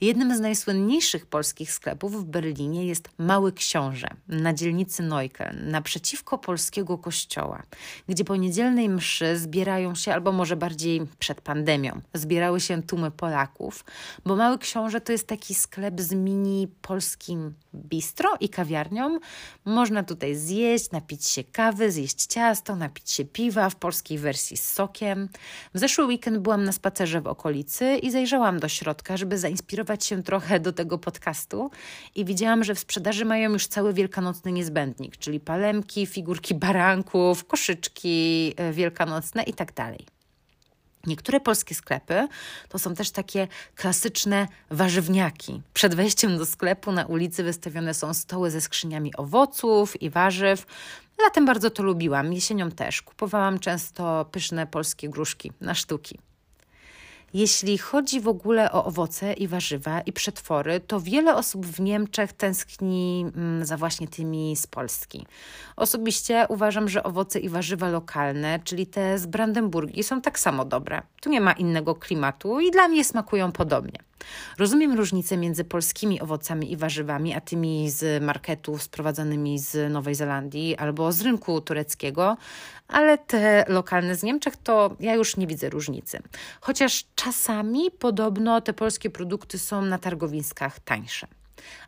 Jednym 0.00 0.36
z 0.36 0.40
najsłynniejszych 0.40 1.26
polskich 1.26 1.72
sklepów 1.72 2.22
w 2.22 2.24
Berlinie 2.24 2.86
jest 2.86 3.08
Mały 3.18 3.52
Książę 3.52 4.08
na 4.28 4.54
dzielnicy 4.54 5.02
Neukölln, 5.02 5.70
naprzeciwko 5.70 6.38
polskiego 6.38 6.98
kościoła, 6.98 7.62
gdzie 8.08 8.24
po 8.24 8.36
niedzielnej 8.36 8.88
mszy 8.88 9.38
zbierają 9.38 9.94
się, 9.94 10.12
albo 10.12 10.32
może 10.32 10.56
bardziej 10.56 11.00
przed 11.18 11.40
pandemią, 11.40 12.00
zbierały 12.14 12.60
się 12.60 12.82
tłumy 12.82 13.10
Polaków, 13.10 13.84
bo 14.24 14.36
Mały 14.36 14.58
Książę 14.58 15.00
to 15.00 15.12
jest 15.12 15.26
taki 15.26 15.54
sklep 15.54 16.00
z 16.00 16.12
mini 16.12 16.68
polskim 16.82 17.54
bistro 17.74 18.36
i 18.40 18.48
kawiarnią. 18.48 19.18
Można 19.64 20.02
tutaj 20.02 20.36
zjeść, 20.36 20.90
napić 20.90 21.26
się 21.26 21.44
kawy, 21.44 21.92
zjeść 21.92 22.26
ciasto, 22.26 22.76
napić 22.76 23.10
się 23.10 23.24
piwa 23.24 23.70
w 23.70 23.76
polskiej 23.76 24.18
wersji 24.18 24.56
z 24.56 24.72
sokiem. 24.72 25.28
W 25.74 25.78
zeszły 25.78 26.04
weekend 26.06 26.38
byłam 26.38 26.64
na 26.64 26.72
spacerze 26.72 27.20
w 27.20 27.26
okolicy 27.26 27.96
i 27.96 28.10
zajrzałam 28.10 28.60
do 28.60 28.68
środka, 28.68 29.16
żeby 29.16 29.38
zainspirować 29.60 30.04
się 30.04 30.22
trochę 30.22 30.60
do 30.60 30.72
tego 30.72 30.98
podcastu 30.98 31.70
i 32.14 32.24
widziałam, 32.24 32.64
że 32.64 32.74
w 32.74 32.78
sprzedaży 32.78 33.24
mają 33.24 33.52
już 33.52 33.66
cały 33.66 33.92
wielkanocny 33.92 34.52
niezbędnik, 34.52 35.16
czyli 35.16 35.40
palemki, 35.40 36.06
figurki 36.06 36.54
baranków, 36.54 37.44
koszyczki 37.44 38.54
e, 38.56 38.72
wielkanocne 38.72 39.42
i 39.42 39.54
tak 39.54 39.72
dalej. 39.72 40.06
Niektóre 41.06 41.40
polskie 41.40 41.74
sklepy 41.74 42.28
to 42.68 42.78
są 42.78 42.94
też 42.94 43.10
takie 43.10 43.48
klasyczne 43.74 44.48
warzywniaki. 44.70 45.62
Przed 45.74 45.94
wejściem 45.94 46.38
do 46.38 46.46
sklepu 46.46 46.92
na 46.92 47.06
ulicy 47.06 47.42
wystawione 47.42 47.94
są 47.94 48.14
stoły 48.14 48.50
ze 48.50 48.60
skrzyniami 48.60 49.16
owoców 49.16 50.02
i 50.02 50.10
warzyw. 50.10 50.66
Latem 51.22 51.46
bardzo 51.46 51.70
to 51.70 51.82
lubiłam, 51.82 52.32
jesienią 52.32 52.70
też. 52.70 53.02
Kupowałam 53.02 53.58
często 53.58 54.24
pyszne 54.32 54.66
polskie 54.66 55.08
gruszki 55.08 55.52
na 55.60 55.74
sztuki. 55.74 56.18
Jeśli 57.34 57.78
chodzi 57.78 58.20
w 58.20 58.28
ogóle 58.28 58.72
o 58.72 58.84
owoce 58.84 59.32
i 59.32 59.48
warzywa 59.48 60.00
i 60.00 60.12
przetwory, 60.12 60.80
to 60.80 61.00
wiele 61.00 61.36
osób 61.36 61.66
w 61.66 61.80
Niemczech 61.80 62.32
tęskni 62.32 63.26
mm, 63.36 63.66
za 63.66 63.76
właśnie 63.76 64.08
tymi 64.08 64.56
z 64.56 64.66
Polski. 64.66 65.26
Osobiście 65.76 66.46
uważam, 66.48 66.88
że 66.88 67.02
owoce 67.02 67.38
i 67.38 67.48
warzywa 67.48 67.88
lokalne, 67.88 68.60
czyli 68.64 68.86
te 68.86 69.18
z 69.18 69.26
Brandenburgii, 69.26 70.02
są 70.02 70.20
tak 70.20 70.38
samo 70.38 70.64
dobre. 70.64 71.02
Tu 71.20 71.30
nie 71.30 71.40
ma 71.40 71.52
innego 71.52 71.94
klimatu 71.94 72.60
i 72.60 72.70
dla 72.70 72.88
mnie 72.88 73.04
smakują 73.04 73.52
podobnie. 73.52 74.09
Rozumiem 74.58 74.96
różnicę 74.96 75.36
między 75.36 75.64
polskimi 75.64 76.20
owocami 76.20 76.72
i 76.72 76.76
warzywami, 76.76 77.34
a 77.34 77.40
tymi 77.40 77.90
z 77.90 78.22
marketów 78.22 78.82
sprowadzanymi 78.82 79.58
z 79.58 79.92
Nowej 79.92 80.14
Zelandii 80.14 80.76
albo 80.76 81.12
z 81.12 81.20
rynku 81.20 81.60
tureckiego, 81.60 82.36
ale 82.88 83.18
te 83.18 83.64
lokalne 83.68 84.16
z 84.16 84.22
Niemczech 84.22 84.56
to 84.56 84.96
ja 85.00 85.14
już 85.14 85.36
nie 85.36 85.46
widzę 85.46 85.70
różnicy. 85.70 86.22
Chociaż 86.60 87.04
czasami 87.14 87.90
podobno 87.90 88.60
te 88.60 88.72
polskie 88.72 89.10
produkty 89.10 89.58
są 89.58 89.82
na 89.82 89.98
targowiskach 89.98 90.80
tańsze. 90.80 91.26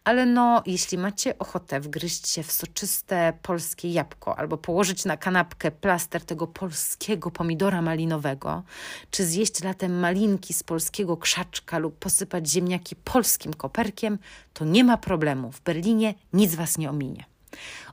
Ale 0.04 0.26
no, 0.26 0.62
jeśli 0.66 0.98
macie 0.98 1.38
ochotę 1.38 1.80
wgryźć 1.80 2.28
się 2.28 2.42
w 2.42 2.52
soczyste 2.52 3.32
polskie 3.42 3.88
jabłko 3.92 4.38
albo 4.38 4.56
położyć 4.56 5.04
na 5.04 5.16
kanapkę 5.16 5.70
plaster 5.70 6.24
tego 6.24 6.46
polskiego 6.46 7.30
pomidora 7.30 7.82
malinowego, 7.82 8.62
czy 9.10 9.24
zjeść 9.24 9.62
latem 9.64 9.98
malinki 9.98 10.54
z 10.54 10.62
polskiego 10.62 11.16
krzaczka 11.16 11.78
lub 11.78 11.98
posypać 11.98 12.50
ziemniaki 12.50 12.96
polskim 12.96 13.54
koperkiem, 13.54 14.18
to 14.52 14.64
nie 14.64 14.84
ma 14.84 14.96
problemu. 14.96 15.52
W 15.52 15.60
Berlinie 15.60 16.14
nic 16.32 16.54
Was 16.54 16.78
nie 16.78 16.90
ominie. 16.90 17.31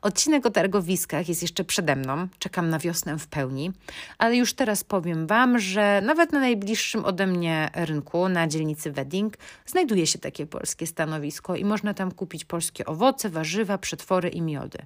Odcinek 0.01 0.45
o 0.45 0.49
targowiskach 0.49 1.29
jest 1.29 1.41
jeszcze 1.41 1.63
przede 1.63 1.95
mną, 1.95 2.27
czekam 2.39 2.69
na 2.69 2.79
wiosnę 2.79 3.19
w 3.19 3.27
pełni, 3.27 3.71
ale 4.17 4.35
już 4.35 4.53
teraz 4.53 4.83
powiem 4.83 5.27
Wam, 5.27 5.59
że 5.59 6.01
nawet 6.05 6.31
na 6.31 6.39
najbliższym 6.39 7.05
ode 7.05 7.27
mnie 7.27 7.69
rynku, 7.75 8.29
na 8.29 8.47
dzielnicy 8.47 8.91
Wedding, 8.91 9.37
znajduje 9.65 10.07
się 10.07 10.19
takie 10.19 10.45
polskie 10.45 10.87
stanowisko 10.87 11.55
i 11.55 11.65
można 11.65 11.93
tam 11.93 12.11
kupić 12.11 12.45
polskie 12.45 12.85
owoce, 12.85 13.29
warzywa, 13.29 13.77
przetwory 13.77 14.29
i 14.29 14.41
miody. 14.41 14.79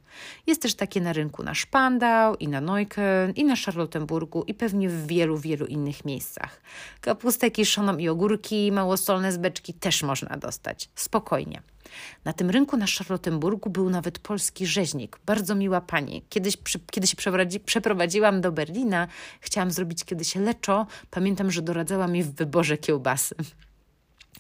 Jest 0.48 0.62
też 0.62 0.76
takie 0.76 1.02
na 1.02 1.14
rynku 1.14 1.44
na 1.44 1.54
Szpandau 1.54 2.36
i 2.36 2.48
na 2.48 2.62
Neukölln 2.62 3.34
i 3.36 3.44
na 3.44 3.56
Charlottenburgu 3.56 4.44
i 4.48 4.54
pewnie 4.54 4.90
w 4.90 5.08
wielu, 5.08 5.38
wielu 5.38 5.66
innych 5.66 6.06
miejscach. 6.06 6.62
Kapustę 7.02 7.52
kiszoną 7.52 7.98
i 7.98 8.10
ogórki, 8.10 8.72
małosolne 8.72 9.32
z 9.32 9.38
beczki 9.38 9.74
też 9.74 10.04
można 10.04 10.38
dostać. 10.38 10.90
Spokojnie. 10.96 11.73
Na 12.26 12.34
tym 12.34 12.50
rynku 12.50 12.78
na 12.78 12.86
Charlottenburgu 12.98 13.70
był 13.70 13.90
nawet 13.90 14.20
polski 14.20 14.66
rzeźnik, 14.66 15.20
bardzo 15.26 15.56
miła 15.56 15.82
pani. 15.82 16.26
Kiedyś, 16.30 16.58
przy, 16.58 16.80
kiedy 16.92 17.08
się 17.08 17.18
przeprowadziłam 17.66 18.42
do 18.42 18.52
Berlina, 18.52 19.08
chciałam 19.40 19.72
zrobić 19.72 20.04
kiedyś 20.04 20.36
leczo, 20.36 20.88
pamiętam, 21.12 21.52
że 21.52 21.62
doradzała 21.62 22.08
mi 22.08 22.24
w 22.24 22.36
wyborze 22.36 22.78
kiełbasy. 22.78 23.36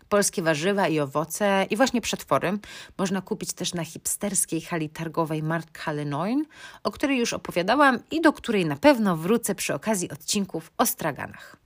Polskie 0.09 0.41
warzywa 0.41 0.87
i 0.87 0.99
owoce 0.99 1.67
i 1.69 1.77
właśnie 1.77 2.01
przetwory 2.01 2.57
można 2.97 3.21
kupić 3.21 3.53
też 3.53 3.73
na 3.73 3.85
hipsterskiej 3.85 4.61
hali 4.61 4.89
targowej 4.89 5.43
Markthalle 5.43 6.05
9, 6.05 6.47
o 6.83 6.91
której 6.91 7.17
już 7.17 7.33
opowiadałam 7.33 7.99
i 8.11 8.21
do 8.21 8.33
której 8.33 8.65
na 8.65 8.75
pewno 8.75 9.17
wrócę 9.17 9.55
przy 9.55 9.73
okazji 9.73 10.09
odcinków 10.11 10.71
o 10.77 10.85
straganach. 10.85 11.62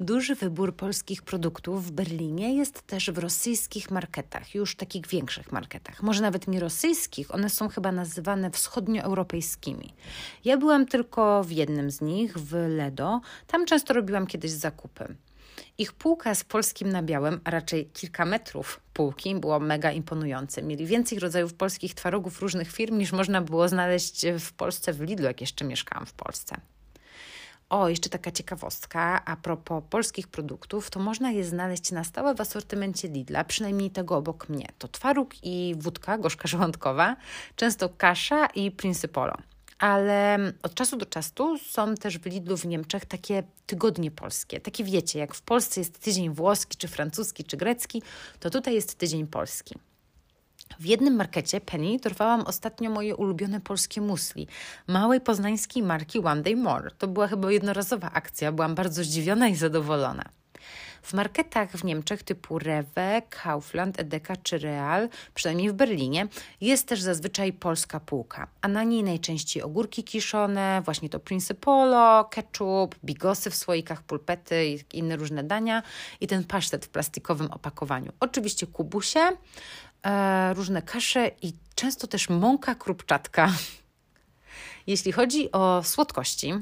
Duży 0.00 0.34
wybór 0.34 0.76
polskich 0.76 1.22
produktów 1.22 1.86
w 1.86 1.90
Berlinie 1.90 2.56
jest 2.56 2.82
też 2.82 3.10
w 3.10 3.18
rosyjskich 3.18 3.90
marketach, 3.90 4.54
już 4.54 4.76
takich 4.76 5.06
większych 5.06 5.52
marketach. 5.52 6.02
Może 6.02 6.22
nawet 6.22 6.48
nie 6.48 6.60
rosyjskich, 6.60 7.34
one 7.34 7.50
są 7.50 7.68
chyba 7.68 7.92
nazywane 7.92 8.50
wschodnioeuropejskimi. 8.50 9.94
Ja 10.44 10.56
byłam 10.56 10.86
tylko 10.86 11.44
w 11.44 11.50
jednym 11.50 11.90
z 11.90 12.00
nich, 12.00 12.38
w 12.38 12.52
Ledo. 12.68 13.20
Tam 13.46 13.66
często 13.66 13.94
robiłam 13.94 14.26
kiedyś 14.26 14.50
zakupy. 14.50 15.16
Ich 15.78 15.92
półka 15.92 16.34
z 16.34 16.44
polskim 16.44 16.88
nabiałem, 16.88 17.40
a 17.44 17.50
raczej 17.50 17.86
kilka 17.86 18.24
metrów 18.24 18.80
półki, 18.92 19.34
było 19.34 19.60
mega 19.60 19.92
imponujące. 19.92 20.62
Mieli 20.62 20.86
więcej 20.86 21.18
rodzajów 21.18 21.54
polskich 21.54 21.94
twarogów 21.94 22.40
różnych 22.42 22.72
firm 22.72 22.98
niż 22.98 23.12
można 23.12 23.40
było 23.40 23.68
znaleźć 23.68 24.26
w 24.40 24.52
Polsce 24.52 24.92
w 24.92 25.00
Lidlu, 25.00 25.26
jak 25.26 25.40
jeszcze 25.40 25.64
mieszkałam 25.64 26.06
w 26.06 26.12
Polsce. 26.12 26.56
O, 27.70 27.88
jeszcze 27.88 28.08
taka 28.08 28.30
ciekawostka 28.30 29.24
a 29.24 29.36
propos 29.36 29.84
polskich 29.90 30.28
produktów, 30.28 30.90
to 30.90 31.00
można 31.00 31.30
je 31.30 31.44
znaleźć 31.44 31.92
na 31.92 32.04
stałe 32.04 32.34
w 32.34 32.40
asortymencie 32.40 33.08
Lidla, 33.08 33.44
przynajmniej 33.44 33.90
tego 33.90 34.16
obok 34.16 34.48
mnie. 34.48 34.68
To 34.78 34.88
twaróg 34.88 35.34
i 35.42 35.74
wódka 35.78 36.18
gorzka 36.18 36.48
żołądkowa, 36.52 37.16
często 37.56 37.88
kasza 37.88 38.46
i 38.46 38.70
Principolo. 38.70 39.34
Ale 39.78 40.38
od 40.62 40.74
czasu 40.74 40.96
do 40.96 41.06
czasu 41.06 41.58
są 41.58 41.94
też 41.94 42.18
w 42.18 42.26
Lidlu 42.26 42.56
w 42.56 42.66
Niemczech 42.66 43.04
takie 43.04 43.42
tygodnie 43.66 44.10
polskie. 44.10 44.60
Takie 44.60 44.84
wiecie, 44.84 45.18
jak 45.18 45.34
w 45.34 45.42
Polsce 45.42 45.80
jest 45.80 45.98
tydzień 45.98 46.30
włoski, 46.30 46.76
czy 46.76 46.88
francuski, 46.88 47.44
czy 47.44 47.56
grecki, 47.56 48.02
to 48.40 48.50
tutaj 48.50 48.74
jest 48.74 48.98
tydzień 48.98 49.26
polski. 49.26 49.74
W 50.78 50.84
jednym 50.84 51.16
markecie 51.16 51.60
Penny 51.60 51.98
dorwałam 51.98 52.40
ostatnio 52.40 52.90
moje 52.90 53.16
ulubione 53.16 53.60
polskie 53.60 54.00
musli, 54.00 54.46
małej 54.86 55.20
poznańskiej 55.20 55.82
marki 55.82 56.18
One 56.18 56.42
Day 56.42 56.56
More. 56.56 56.90
To 56.98 57.08
była 57.08 57.28
chyba 57.28 57.52
jednorazowa 57.52 58.10
akcja, 58.12 58.52
byłam 58.52 58.74
bardzo 58.74 59.04
zdziwiona 59.04 59.48
i 59.48 59.56
zadowolona. 59.56 60.24
W 61.06 61.12
marketach 61.12 61.70
w 61.70 61.84
Niemczech 61.84 62.22
typu 62.22 62.58
Rewe, 62.58 63.22
Kaufland, 63.30 64.00
Edeka 64.00 64.36
czy 64.36 64.58
Real, 64.58 65.08
przynajmniej 65.34 65.70
w 65.70 65.72
Berlinie, 65.72 66.28
jest 66.60 66.88
też 66.88 67.02
zazwyczaj 67.02 67.52
polska 67.52 68.00
półka, 68.00 68.46
a 68.60 68.68
na 68.68 68.84
niej 68.84 69.02
najczęściej 69.02 69.62
ogórki 69.62 70.04
kiszone, 70.04 70.82
właśnie 70.84 71.08
to 71.08 71.20
Principolo, 71.20 72.24
ketchup, 72.24 72.96
bigosy 73.04 73.50
w 73.50 73.56
słoikach, 73.56 74.02
pulpety 74.02 74.66
i 74.66 74.84
inne 74.92 75.16
różne 75.16 75.44
dania 75.44 75.82
i 76.20 76.26
ten 76.26 76.44
pasztet 76.44 76.84
w 76.84 76.88
plastikowym 76.88 77.50
opakowaniu. 77.50 78.12
Oczywiście 78.20 78.66
kubusie, 78.66 79.20
różne 80.54 80.82
kasze 80.82 81.30
i 81.42 81.52
często 81.74 82.06
też 82.06 82.28
mąka 82.28 82.74
krupczatka. 82.74 83.52
Jeśli 84.86 85.12
chodzi 85.12 85.52
o 85.52 85.82
słodkości, 85.82 86.54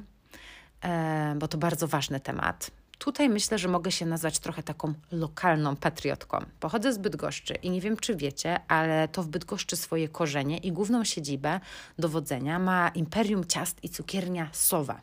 e, 0.85 1.35
bo 1.38 1.48
to 1.48 1.59
bardzo 1.59 1.88
ważny 1.88 2.20
temat, 2.20 2.70
tutaj 2.98 3.28
myślę, 3.28 3.59
że 3.59 3.68
mogę 3.68 3.92
się 3.92 4.07
nazwać 4.07 4.38
trochę 4.38 4.62
taką 4.62 4.94
lokalną 5.12 5.76
patriotką. 5.76 6.38
Pochodzę 6.61 6.92
z 6.92 6.98
Bydgoszczy 6.98 7.54
i 7.54 7.70
nie 7.70 7.80
wiem, 7.80 7.96
czy 7.96 8.16
wiecie, 8.16 8.61
ale 8.68 9.09
to 9.09 9.22
w 9.22 9.28
Bydgoszczy 9.28 9.76
swoje 9.76 10.09
korzenie 10.09 10.59
i 10.59 10.72
główną 10.72 11.04
siedzibę 11.04 11.61
dowodzenia 11.98 12.59
ma 12.59 12.88
Imperium 12.88 13.46
Ciast 13.46 13.85
i 13.85 13.88
Cukiernia 13.88 14.48
Sowa. 14.52 15.00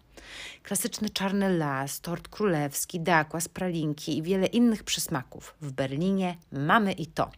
Klasyczny 0.64 1.10
czarny 1.10 1.58
las, 1.58 2.02
tort 2.02 2.28
królewski, 2.28 3.00
dakła, 3.00 3.40
pralinki 3.54 4.18
i 4.18 4.22
wiele 4.22 4.48
innych 4.48 4.84
przysmaków. 4.84 5.56
W 5.62 5.72
Berlinie 5.72 6.38
mamy 6.52 6.92
i 6.92 7.08
to. 7.08 7.32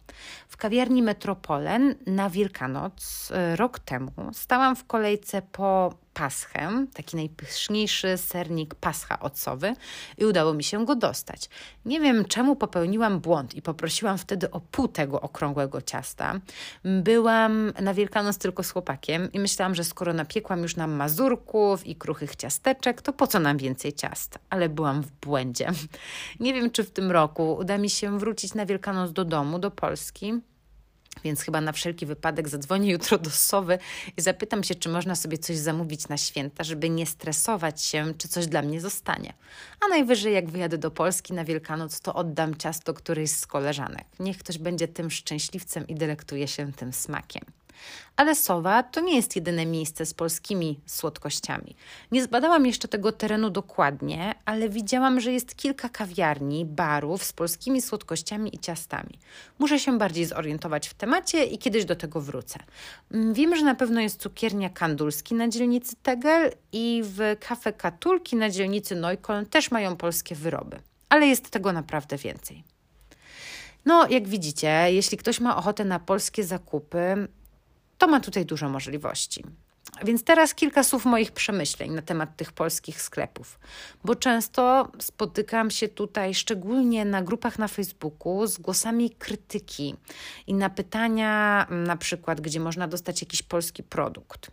W 0.48 0.56
kawiarni 0.56 1.02
Metropolen 1.02 1.94
na 2.06 2.30
Wielkanoc 2.30 3.30
e, 3.32 3.56
rok 3.56 3.78
temu 3.78 4.12
stałam 4.32 4.76
w 4.76 4.84
kolejce 4.84 5.42
po 5.42 5.94
paschę, 6.14 6.86
taki 6.94 7.16
najpyszniejszy 7.16 8.16
sernik 8.16 8.74
pascha 8.74 9.20
ocowy 9.20 9.74
i 10.18 10.24
udało 10.24 10.54
mi 10.54 10.64
się 10.64 10.84
go 10.84 10.96
dostać. 10.96 11.48
Nie 11.84 12.00
wiem 12.00 12.24
czemu 12.24 12.56
popełniłam 12.56 13.20
błąd 13.20 13.54
i 13.54 13.62
poprosiłam 13.62 14.18
wtedy 14.18 14.50
o 14.50 14.60
pół 14.60 14.88
tego 14.88 15.20
okrągłego 15.20 15.82
ciasta. 15.82 16.40
Byłam 16.84 17.72
na 17.80 17.94
Wielkanoc 17.94 18.38
tylko 18.38 18.62
z 18.62 18.70
chłopakiem 18.70 19.32
i 19.32 19.40
myślałam, 19.40 19.74
że 19.74 19.84
skoro 19.84 20.12
napiekłam 20.12 20.62
już 20.62 20.76
nam 20.76 20.92
mazurków 20.92 21.86
i 21.86 21.96
kruchych 21.96 22.36
ciasteczek, 22.36 23.02
to 23.02 23.12
po 23.12 23.26
co 23.26 23.40
nam 23.40 23.58
więcej 23.58 23.92
ciast? 23.92 24.38
Ale 24.50 24.68
byłam 24.68 25.02
w 25.02 25.10
błędzie. 25.10 25.70
Nie 26.40 26.54
wiem, 26.54 26.70
czy 26.70 26.84
w 26.84 26.90
tym 26.90 27.10
roku 27.10 27.56
uda 27.60 27.78
mi 27.78 27.90
się 27.90 28.18
wrócić 28.18 28.54
na 28.54 28.66
Wielkanoc 28.66 29.12
do 29.12 29.24
domu, 29.24 29.58
do 29.58 29.70
Polski. 29.70 30.40
Więc 31.24 31.40
chyba 31.40 31.60
na 31.60 31.72
wszelki 31.72 32.06
wypadek 32.06 32.48
zadzwonię 32.48 32.90
jutro 32.90 33.18
do 33.18 33.30
Sowy 33.30 33.78
i 34.16 34.20
zapytam 34.20 34.64
się, 34.64 34.74
czy 34.74 34.88
można 34.88 35.16
sobie 35.16 35.38
coś 35.38 35.56
zamówić 35.56 36.08
na 36.08 36.16
święta, 36.16 36.64
żeby 36.64 36.90
nie 36.90 37.06
stresować 37.06 37.82
się, 37.82 38.14
czy 38.18 38.28
coś 38.28 38.46
dla 38.46 38.62
mnie 38.62 38.80
zostanie. 38.80 39.32
A 39.80 39.88
najwyżej, 39.88 40.34
jak 40.34 40.50
wyjadę 40.50 40.78
do 40.78 40.90
Polski 40.90 41.32
na 41.32 41.44
Wielkanoc, 41.44 42.00
to 42.00 42.14
oddam 42.14 42.56
ciasto 42.56 42.94
którejś 42.94 43.30
z 43.30 43.46
koleżanek. 43.46 44.04
Niech 44.20 44.38
ktoś 44.38 44.58
będzie 44.58 44.88
tym 44.88 45.10
szczęśliwcem 45.10 45.86
i 45.86 45.94
delektuje 45.94 46.48
się 46.48 46.72
tym 46.72 46.92
smakiem. 46.92 47.44
Ale 48.16 48.34
Sowa 48.34 48.82
to 48.82 49.00
nie 49.00 49.16
jest 49.16 49.36
jedyne 49.36 49.66
miejsce 49.66 50.06
z 50.06 50.14
polskimi 50.14 50.80
słodkościami. 50.86 51.76
Nie 52.12 52.24
zbadałam 52.24 52.66
jeszcze 52.66 52.88
tego 52.88 53.12
terenu 53.12 53.50
dokładnie, 53.50 54.34
ale 54.44 54.68
widziałam, 54.68 55.20
że 55.20 55.32
jest 55.32 55.56
kilka 55.56 55.88
kawiarni, 55.88 56.64
barów 56.64 57.24
z 57.24 57.32
polskimi 57.32 57.82
słodkościami 57.82 58.56
i 58.56 58.58
ciastami. 58.58 59.18
Muszę 59.58 59.78
się 59.78 59.98
bardziej 59.98 60.24
zorientować 60.24 60.88
w 60.88 60.94
temacie 60.94 61.44
i 61.44 61.58
kiedyś 61.58 61.84
do 61.84 61.96
tego 61.96 62.20
wrócę. 62.20 62.58
Mm, 63.10 63.34
wiem, 63.34 63.56
że 63.56 63.64
na 63.64 63.74
pewno 63.74 64.00
jest 64.00 64.20
cukiernia 64.20 64.70
Kandulski 64.70 65.34
na 65.34 65.48
dzielnicy 65.48 65.96
Tegel 66.02 66.52
i 66.72 67.02
w 67.04 67.36
kafe 67.40 67.72
Katulki 67.72 68.36
na 68.36 68.50
dzielnicy 68.50 68.96
Neukölln 68.96 69.46
też 69.46 69.70
mają 69.70 69.96
polskie 69.96 70.34
wyroby. 70.34 70.80
Ale 71.08 71.26
jest 71.26 71.50
tego 71.50 71.72
naprawdę 71.72 72.16
więcej. 72.16 72.64
No, 73.84 74.08
jak 74.08 74.28
widzicie, 74.28 74.86
jeśli 74.88 75.18
ktoś 75.18 75.40
ma 75.40 75.56
ochotę 75.56 75.84
na 75.84 75.98
polskie 75.98 76.44
zakupy, 76.44 77.28
to 78.04 78.10
ma 78.10 78.20
tutaj 78.20 78.46
dużo 78.46 78.68
możliwości. 78.68 79.44
Więc 80.02 80.24
teraz 80.24 80.54
kilka 80.54 80.84
słów 80.84 81.04
moich 81.04 81.32
przemyśleń 81.32 81.90
na 81.92 82.02
temat 82.02 82.36
tych 82.36 82.52
polskich 82.52 83.02
sklepów, 83.02 83.58
bo 84.04 84.14
często 84.14 84.88
spotykam 84.98 85.70
się 85.70 85.88
tutaj, 85.88 86.34
szczególnie 86.34 87.04
na 87.04 87.22
grupach 87.22 87.58
na 87.58 87.68
Facebooku, 87.68 88.46
z 88.46 88.58
głosami 88.58 89.10
krytyki 89.10 89.94
i 90.46 90.54
na 90.54 90.70
pytania, 90.70 91.66
na 91.70 91.96
przykład, 91.96 92.40
gdzie 92.40 92.60
można 92.60 92.88
dostać 92.88 93.20
jakiś 93.20 93.42
polski 93.42 93.82
produkt. 93.82 94.50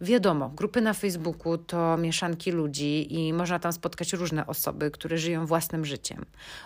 Wiadomo, 0.00 0.48
grupy 0.48 0.80
na 0.80 0.92
Facebooku 0.94 1.58
to 1.58 1.96
mieszanki 1.96 2.50
ludzi 2.50 3.14
i 3.14 3.32
można 3.32 3.58
tam 3.58 3.72
spotkać 3.72 4.12
różne 4.12 4.46
osoby, 4.46 4.90
które 4.90 5.18
żyją 5.18 5.46
własnym 5.46 5.84
życiem. 5.84 6.24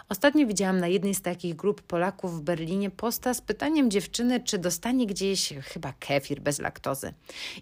Ostatnio 0.09 0.47
widziałam 0.47 0.81
na 0.81 0.89
jednej 0.89 1.15
z 1.15 1.23
takich 1.23 1.57
grup 1.57 1.83
Polaków 1.83 2.39
w 2.39 2.41
Berlinie 2.41 2.91
posta 2.91 3.35
z 3.35 3.41
pytaniem 3.41 3.91
dziewczyny, 3.91 4.41
czy 4.41 4.59
dostanie 4.59 5.07
gdzieś 5.07 5.55
chyba 5.65 5.93
kefir 5.93 6.41
bez 6.41 6.59
laktozy. 6.59 7.15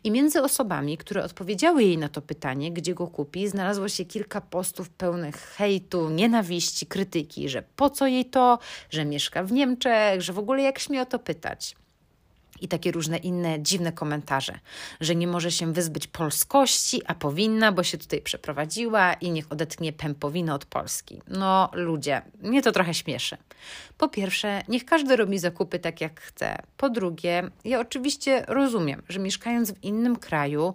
I 0.04 0.10
między 0.10 0.42
osobami, 0.42 0.55
które 0.98 1.24
odpowiedziały 1.24 1.82
jej 1.82 1.98
na 1.98 2.08
to 2.08 2.22
pytanie, 2.22 2.72
gdzie 2.72 2.94
go 2.94 3.06
kupi, 3.06 3.48
znalazło 3.48 3.88
się 3.88 4.04
kilka 4.04 4.40
postów 4.40 4.90
pełnych 4.90 5.36
hejtu, 5.36 6.10
nienawiści, 6.10 6.86
krytyki, 6.86 7.48
że 7.48 7.62
po 7.76 7.90
co 7.90 8.06
jej 8.06 8.24
to, 8.24 8.58
że 8.90 9.04
mieszka 9.04 9.42
w 9.42 9.52
Niemczech, 9.52 10.22
że 10.22 10.32
w 10.32 10.38
ogóle 10.38 10.62
jak 10.62 10.78
śmie 10.78 11.02
o 11.02 11.06
to 11.06 11.18
pytać. 11.18 11.76
I 12.60 12.68
takie 12.68 12.92
różne 12.92 13.16
inne 13.16 13.62
dziwne 13.62 13.92
komentarze, 13.92 14.58
że 15.00 15.14
nie 15.14 15.26
może 15.26 15.52
się 15.52 15.72
wyzbyć 15.72 16.06
polskości, 16.06 17.02
a 17.06 17.14
powinna, 17.14 17.72
bo 17.72 17.82
się 17.82 17.98
tutaj 17.98 18.20
przeprowadziła 18.20 19.12
i 19.14 19.30
niech 19.30 19.52
odetnie 19.52 19.92
pępowinę 19.92 20.54
od 20.54 20.64
Polski. 20.64 21.22
No 21.28 21.70
ludzie, 21.72 22.22
mnie 22.42 22.62
to 22.62 22.72
trochę 22.72 22.94
śmieszy. 22.94 23.36
Po 23.98 24.08
pierwsze, 24.08 24.62
niech 24.68 24.84
każdy 24.84 25.16
robi 25.16 25.38
zakupy 25.38 25.78
tak 25.78 26.00
jak 26.00 26.20
chce. 26.20 26.58
Po 26.76 26.90
drugie, 26.90 27.50
ja 27.64 27.80
oczywiście 27.80 28.44
rozumiem, 28.48 29.02
że 29.08 29.20
mieszkając 29.20 29.72
w 29.72 29.84
innym 29.84 30.16
kraju, 30.16 30.74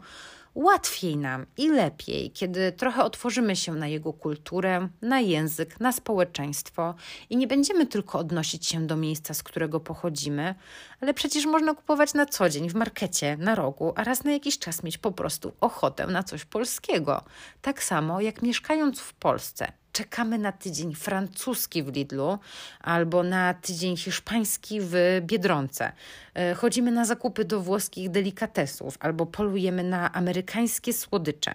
łatwiej 0.56 1.18
nam 1.18 1.46
i 1.58 1.70
lepiej, 1.70 2.32
kiedy 2.32 2.72
trochę 2.72 3.04
otworzymy 3.04 3.56
się 3.56 3.74
na 3.74 3.88
jego 3.88 4.14
kulturę, 4.14 4.88
na 5.02 5.20
język, 5.20 5.80
na 5.80 5.92
społeczeństwo 5.92 6.96
i 7.30 7.38
nie 7.38 7.48
będziemy 7.48 7.88
tylko 7.88 8.20
odnosić 8.20 8.68
się 8.68 8.88
do 8.88 8.98
miejsca, 8.98 9.34
z 9.34 9.44
którego 9.44 9.80
pochodzimy, 9.80 10.56
ale 11.02 11.14
przecież 11.14 11.46
można 11.46 11.74
kupować 11.74 12.14
na 12.14 12.26
co 12.26 12.50
dzień 12.50 12.70
w 12.70 12.76
markecie, 12.76 13.38
na 13.38 13.56
rogu, 13.56 13.94
a 13.96 14.04
raz 14.04 14.24
na 14.24 14.32
jakiś 14.32 14.60
czas 14.60 14.84
mieć 14.84 14.98
po 14.98 15.12
prostu 15.12 15.54
ochotę 15.62 16.08
na 16.08 16.24
coś 16.24 16.46
polskiego. 16.46 17.24
Tak 17.62 17.84
samo 17.84 18.22
jak 18.22 18.42
mieszkając 18.42 19.00
w 19.00 19.14
Polsce, 19.14 19.81
czekamy 19.92 20.38
na 20.38 20.52
tydzień 20.52 20.96
francuski 20.96 21.84
w 21.84 21.96
Lidlu 21.96 22.40
albo 22.80 23.24
na 23.24 23.54
tydzień 23.54 23.98
hiszpański 23.98 24.80
w 24.82 25.22
Biedronce. 25.22 25.92
E, 26.34 26.54
chodzimy 26.54 26.92
na 26.92 27.06
zakupy 27.06 27.46
do 27.46 27.62
włoskich 27.62 28.10
delikatesów 28.10 28.98
albo 29.00 29.26
polujemy 29.26 29.84
na 29.84 30.14
amerykańskie 30.14 30.94
słodycze. 30.94 31.54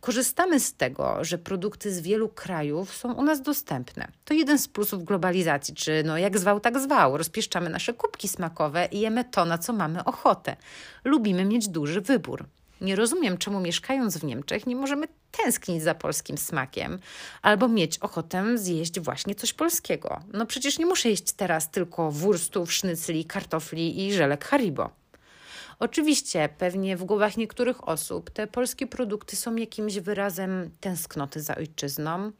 Korzystamy 0.00 0.60
z 0.60 0.74
tego, 0.74 1.24
że 1.24 1.38
produkty 1.38 1.94
z 1.94 2.00
wielu 2.00 2.28
krajów 2.28 2.96
są 2.96 3.12
u 3.12 3.22
nas 3.22 3.42
dostępne. 3.42 4.08
To 4.24 4.34
jeden 4.34 4.58
z 4.58 4.68
plusów 4.68 5.04
globalizacji, 5.04 5.74
czy 5.74 6.02
no 6.06 6.18
jak 6.18 6.38
zwał, 6.38 6.60
tak 6.60 6.80
zwał. 6.80 7.16
Rozpieszczamy 7.16 7.70
nasze 7.70 7.94
kubki 7.94 8.28
smakowe 8.28 8.88
i 8.92 9.00
jemy 9.00 9.24
to, 9.24 9.44
na 9.44 9.58
co 9.58 9.72
mamy 9.72 10.04
ochotę. 10.04 10.56
Lubimy 11.04 11.44
mieć 11.44 11.68
duży 11.68 12.00
wybór. 12.00 12.44
Nie 12.80 12.96
rozumiem, 12.96 13.38
czemu 13.38 13.60
mieszkając 13.60 14.18
w 14.18 14.24
Niemczech 14.24 14.66
nie 14.66 14.76
możemy 14.76 15.08
tęsknić 15.30 15.82
za 15.82 15.94
polskim 15.94 16.38
smakiem 16.38 16.98
albo 17.42 17.68
mieć 17.68 17.98
ochotę 17.98 18.58
zjeść 18.58 19.00
właśnie 19.00 19.34
coś 19.34 19.52
polskiego. 19.52 20.20
No 20.32 20.46
przecież 20.46 20.78
nie 20.78 20.86
muszę 20.86 21.08
jeść 21.08 21.32
teraz 21.32 21.70
tylko 21.70 22.10
wurstów, 22.10 22.72
sznycli, 22.72 23.24
kartofli 23.24 24.06
i 24.06 24.12
żelek 24.12 24.44
Haribo. 24.44 24.90
Oczywiście, 25.78 26.48
pewnie 26.58 26.96
w 26.96 27.04
głowach 27.04 27.36
niektórych 27.36 27.88
osób 27.88 28.30
te 28.30 28.46
polskie 28.46 28.86
produkty 28.86 29.36
są 29.36 29.56
jakimś 29.56 29.98
wyrazem 29.98 30.70
tęsknoty 30.80 31.42
za 31.42 31.56
ojczyzną. 31.56 32.32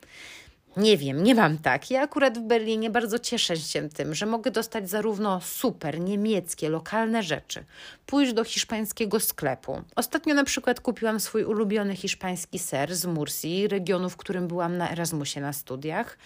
Nie 0.78 0.96
wiem, 0.96 1.22
nie 1.22 1.34
mam 1.34 1.58
tak. 1.58 1.90
Ja 1.90 2.02
akurat 2.02 2.38
w 2.38 2.42
Berlinie 2.42 2.90
bardzo 2.90 3.18
cieszę 3.18 3.56
się 3.56 3.88
tym, 3.88 4.14
że 4.14 4.26
mogę 4.26 4.50
dostać 4.50 4.90
zarówno 4.90 5.40
super 5.40 6.00
niemieckie, 6.00 6.68
lokalne 6.68 7.22
rzeczy, 7.22 7.64
pójść 8.06 8.32
do 8.32 8.44
hiszpańskiego 8.44 9.20
sklepu. 9.20 9.82
Ostatnio 9.96 10.34
na 10.34 10.44
przykład 10.44 10.80
kupiłam 10.80 11.20
swój 11.20 11.44
ulubiony 11.44 11.96
hiszpański 11.96 12.58
ser 12.58 12.96
z 12.96 13.06
Mursji, 13.06 13.68
regionu, 13.68 14.10
w 14.10 14.16
którym 14.16 14.48
byłam 14.48 14.76
na 14.76 14.90
Erasmusie 14.90 15.40
na 15.40 15.52
studiach. 15.52 16.18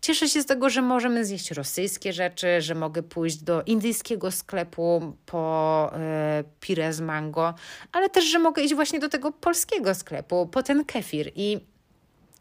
Cieszę 0.00 0.28
się 0.28 0.42
z 0.42 0.46
tego, 0.46 0.70
że 0.70 0.82
możemy 0.82 1.24
zjeść 1.24 1.50
rosyjskie 1.50 2.12
rzeczy, 2.12 2.60
że 2.60 2.74
mogę 2.74 3.02
pójść 3.02 3.36
do 3.36 3.62
indyjskiego 3.62 4.30
sklepu 4.30 5.16
po 5.26 5.90
e, 5.94 6.44
pire 6.60 6.92
z 6.92 7.00
mango, 7.00 7.54
ale 7.92 8.10
też, 8.10 8.24
że 8.24 8.38
mogę 8.38 8.62
iść 8.62 8.74
właśnie 8.74 8.98
do 8.98 9.08
tego 9.08 9.32
polskiego 9.32 9.94
sklepu 9.94 10.46
po 10.46 10.62
ten 10.62 10.84
kefir 10.84 11.32
i 11.34 11.73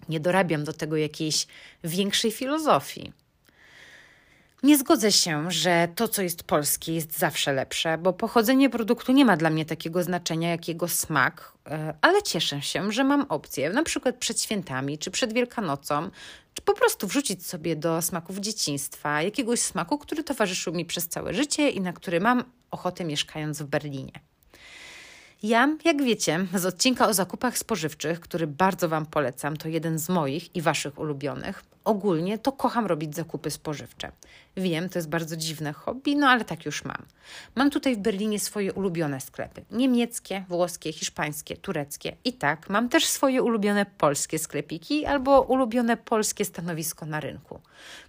nie 0.09 0.19
dorabiam 0.19 0.63
do 0.63 0.73
tego 0.73 0.97
jakiejś 0.97 1.47
większej 1.83 2.31
filozofii. 2.31 3.13
Nie 4.63 4.77
zgodzę 4.77 5.11
się, 5.11 5.51
że 5.51 5.87
to, 5.95 6.07
co 6.07 6.21
jest 6.21 6.43
polskie, 6.43 6.93
jest 6.93 7.17
zawsze 7.17 7.53
lepsze, 7.53 7.97
bo 7.97 8.13
pochodzenie 8.13 8.69
produktu 8.69 9.11
nie 9.11 9.25
ma 9.25 9.37
dla 9.37 9.49
mnie 9.49 9.65
takiego 9.65 10.03
znaczenia 10.03 10.49
jak 10.49 10.67
jego 10.67 10.87
smak, 10.87 11.53
e, 11.67 11.93
ale 12.01 12.21
cieszę 12.21 12.61
się, 12.61 12.91
że 12.91 13.03
mam 13.03 13.21
opcję, 13.29 13.69
na 13.69 13.83
przykład 13.83 14.15
przed 14.15 14.41
świętami 14.41 14.97
czy 14.97 15.11
przed 15.11 15.33
Wielkanocą, 15.33 16.09
czy 16.53 16.61
po 16.61 16.73
prostu 16.73 17.07
wrzucić 17.07 17.47
sobie 17.47 17.75
do 17.75 18.01
smaków 18.01 18.37
dzieciństwa 18.37 19.21
jakiegoś 19.21 19.59
smaku, 19.59 19.97
który 19.97 20.23
towarzyszył 20.23 20.73
mi 20.73 20.85
przez 20.85 21.07
całe 21.07 21.33
życie 21.33 21.69
i 21.69 21.81
na 21.81 21.93
który 21.93 22.19
mam 22.19 22.43
ochotę 22.71 23.05
mieszkając 23.05 23.61
w 23.61 23.65
Berlinie. 23.65 24.33
Ja, 25.43 25.77
jak 25.86 26.03
wiecie, 26.03 26.45
z 26.56 26.65
odcinka 26.65 27.08
o 27.08 27.13
zakupach 27.13 27.58
spożywczych, 27.58 28.19
który 28.19 28.47
bardzo 28.47 28.89
Wam 28.89 29.06
polecam, 29.06 29.58
to 29.58 29.67
jeden 29.67 29.99
z 29.99 30.10
moich 30.10 30.56
i 30.56 30.62
Waszych 30.62 30.99
ulubionych, 30.99 31.63
ogólnie 31.86 32.38
to 32.38 32.52
kocham 32.52 32.86
robić 32.86 33.15
zakupy 33.15 33.52
spożywcze. 33.52 34.12
Wiem, 34.58 34.89
to 34.89 35.00
jest 35.00 35.10
bardzo 35.10 35.38
dziwne 35.38 35.74
hobby, 35.74 36.15
no 36.15 36.28
ale 36.28 36.46
tak 36.46 36.65
już 36.65 36.86
mam. 36.86 37.06
Mam 37.56 37.69
tutaj 37.69 37.96
w 37.96 38.00
Berlinie 38.00 38.39
swoje 38.39 38.74
ulubione 38.74 39.22
sklepy: 39.22 39.65
niemieckie, 39.72 40.46
włoskie, 40.50 40.93
hiszpańskie, 40.93 41.58
tureckie. 41.58 42.15
I 42.26 42.34
tak, 42.34 42.69
mam 42.69 42.89
też 42.89 43.06
swoje 43.06 43.43
ulubione 43.43 43.86
polskie 43.86 44.39
sklepiki 44.39 45.06
albo 45.06 45.41
ulubione 45.41 45.98
polskie 45.98 46.46
stanowisko 46.46 47.06
na 47.06 47.19
rynku. 47.19 47.62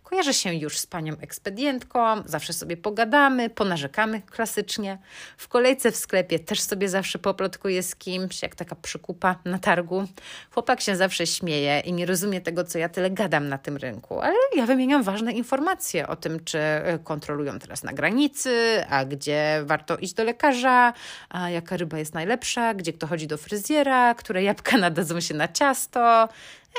Kojarzę 0.03 0.35
się 0.35 0.55
już 0.55 0.79
z 0.79 0.87
panią 0.87 1.17
ekspedientką, 1.21 2.23
zawsze 2.25 2.53
sobie 2.53 2.77
pogadamy, 2.77 3.51
ponarzekamy 3.51 4.23
klasycznie. 4.23 4.99
W 5.37 5.49
kolejce 5.49 5.93
w 5.93 5.97
sklepie 5.97 6.39
też 6.39 6.61
sobie 6.61 6.89
zawsze 6.89 7.19
poplotkuję 7.19 7.83
z 7.83 7.97
kimś, 7.97 8.43
jak 8.43 8.55
taka 8.55 8.75
przykupa 8.75 9.39
na 9.45 9.59
targu. 9.59 10.05
Chłopak 10.51 10.81
się 10.81 10.97
zawsze 10.97 11.27
śmieje 11.27 11.81
i 11.81 11.93
nie 11.93 12.07
rozumie 12.07 12.41
tego, 12.41 12.65
co 12.65 12.79
ja 12.79 12.89
tyle 12.89 13.11
gadam 13.11 13.49
na 13.49 13.59
tym 13.65 13.77
rynku, 13.77 14.21
ale 14.21 14.35
ja 14.57 14.67
wymieniam 14.67 15.03
ważne 15.03 15.33
informacje 15.33 16.09
o 16.09 16.17
tym, 16.17 16.45
czy 16.45 16.59
e, 16.59 16.99
kontrolują 16.99 17.59
teraz 17.59 17.83
na 17.83 17.93
granicy, 17.93 18.85
a 18.89 19.05
gdzie 19.05 19.63
warto 19.65 19.97
iść 19.97 20.15
do 20.15 20.25
lekarza, 20.25 20.93
a 21.29 21.51
jaka 21.51 21.77
ryba 21.77 21.99
jest 21.99 22.15
najlepsza, 22.15 22.75
gdzie 22.75 22.93
kto 22.93 23.07
chodzi 23.07 23.27
do 23.27 23.39
fryzjera, 23.39 24.15
które 24.15 24.43
jabłka 24.43 24.79
nadadzą 24.87 25.21
się 25.21 25.35
na 25.35 25.49
ciasto 25.49 26.29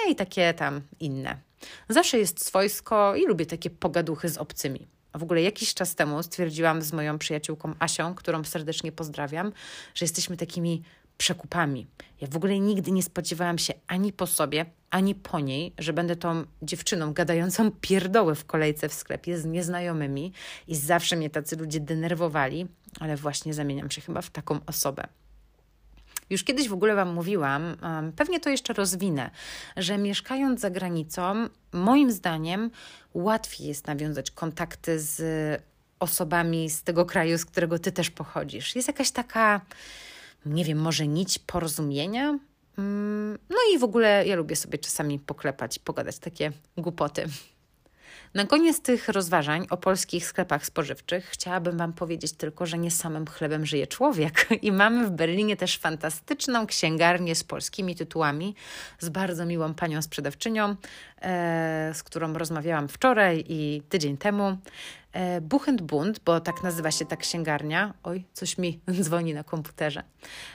e, 0.06 0.12
i 0.12 0.15
takie 0.15 0.54
tam 0.54 0.82
inne. 1.00 1.38
Zawsze 1.89 2.17
jest 2.17 2.45
swojsko 2.45 3.15
i 3.15 3.26
lubię 3.26 3.45
takie 3.45 3.69
pogaduchy 3.69 4.30
z 4.30 4.38
obcymi. 4.38 4.88
A 5.13 5.17
w 5.17 5.24
ogóle 5.24 5.41
jakiś 5.41 5.74
czas 5.74 5.95
temu 5.95 6.24
stwierdziłam 6.24 6.82
z 6.82 6.93
moją 6.93 7.17
przyjaciółką 7.17 7.74
Asią, 7.80 8.15
którą 8.15 8.43
serdecznie 8.43 8.91
pozdrawiam, 8.91 9.52
że 9.93 10.04
jesteśmy 10.04 10.38
takimi 10.38 10.84
przekupami. 11.17 11.88
Ja 12.21 12.28
w 12.32 12.36
ogóle 12.36 12.60
nigdy 12.60 12.91
nie 12.91 13.04
spodziewałam 13.04 13.58
się 13.58 13.74
ani 13.88 14.13
po 14.13 14.28
sobie, 14.28 14.65
ani 14.96 15.16
po 15.16 15.40
niej, 15.40 15.74
że 15.78 15.94
będę 15.94 16.16
tą 16.16 16.44
dziewczyną 16.62 17.14
gadającą 17.14 17.72
pierdoły 17.72 18.36
w 18.36 18.46
kolejce 18.46 18.90
w 18.90 18.94
sklepie 18.94 19.38
z 19.38 19.46
nieznajomymi 19.46 20.34
i 20.68 20.76
zawsze 20.76 21.16
mnie 21.16 21.30
tacy 21.30 21.56
ludzie 21.56 21.80
denerwowali, 21.80 22.68
ale 23.00 23.18
właśnie 23.18 23.54
zamieniam 23.54 23.92
się 23.92 24.02
chyba 24.02 24.22
w 24.22 24.30
taką 24.30 24.60
osobę. 24.66 25.08
Już 26.30 26.44
kiedyś 26.44 26.70
w 26.70 26.74
ogóle 26.74 26.96
Wam 26.96 27.14
mówiłam, 27.14 27.78
pewnie 28.16 28.40
to 28.40 28.50
jeszcze 28.50 28.74
rozwinę, 28.74 29.32
że 29.78 29.98
mieszkając 29.98 30.62
za 30.62 30.70
granicą, 30.70 31.50
moim 31.72 32.12
zdaniem 32.12 32.72
łatwiej 33.14 33.68
jest 33.68 33.88
nawiązać 33.88 34.32
kontakty 34.32 35.00
z 35.00 35.22
osobami 36.00 36.70
z 36.70 36.84
tego 36.84 37.06
kraju, 37.06 37.38
z 37.38 37.46
którego 37.46 37.80
Ty 37.80 37.92
też 37.92 38.10
pochodzisz. 38.10 38.76
Jest 38.76 38.88
jakaś 38.88 39.12
taka, 39.12 39.62
nie 40.46 40.66
wiem, 40.66 40.78
może 40.78 41.08
nić 41.08 41.40
porozumienia? 41.40 42.40
Mm, 42.78 43.38
no 43.50 43.58
i 43.74 43.80
w 43.80 43.84
ogóle 43.84 44.28
ja 44.28 44.36
lubię 44.36 44.56
sobie 44.56 44.78
czasami 44.78 45.20
poklepać 45.20 45.80
pogadać 45.80 46.20
takie 46.20 46.52
głupoty. 46.78 47.26
Na 48.36 48.45
koniec 48.45 48.82
tych 48.82 49.10
rozważań 49.10 49.67
o 49.69 49.78
polskich 49.78 50.26
sklepach 50.26 50.65
spożywczych 50.65 51.26
chciałabym 51.26 51.78
Wam 51.78 51.93
powiedzieć 51.93 52.34
tylko, 52.34 52.65
że 52.65 52.78
nie 52.78 52.91
samym 52.91 53.28
chlebem 53.28 53.65
żyje 53.65 53.88
człowiek. 53.88 54.48
I 54.62 54.71
mamy 54.71 55.08
w 55.08 55.12
Berlinie 55.12 55.58
też 55.58 55.78
fantastyczną 55.78 56.67
księgarnię 56.67 57.36
z 57.36 57.43
polskimi 57.43 57.95
tytułami, 57.95 58.56
z 59.00 59.10
bardzo 59.10 59.45
miłą 59.45 59.74
panią 59.74 60.02
sprzedawczynią, 60.02 60.76
e, 61.21 61.91
z 61.93 62.04
którą 62.04 62.34
rozmawiałam 62.34 62.88
wczoraj 62.88 63.45
i 63.48 63.82
tydzień 63.89 64.17
temu. 64.17 64.58
E, 65.13 65.41
Buchenbund, 65.41 66.19
bo 66.19 66.39
tak 66.39 66.63
nazywa 66.63 66.91
się 66.91 67.06
ta 67.06 67.15
księgarnia. 67.15 67.93
Oj, 68.04 68.24
coś 68.34 68.58
mi 68.58 68.80
dzwoni 69.02 69.34
na 69.34 69.43
komputerze. 69.43 70.04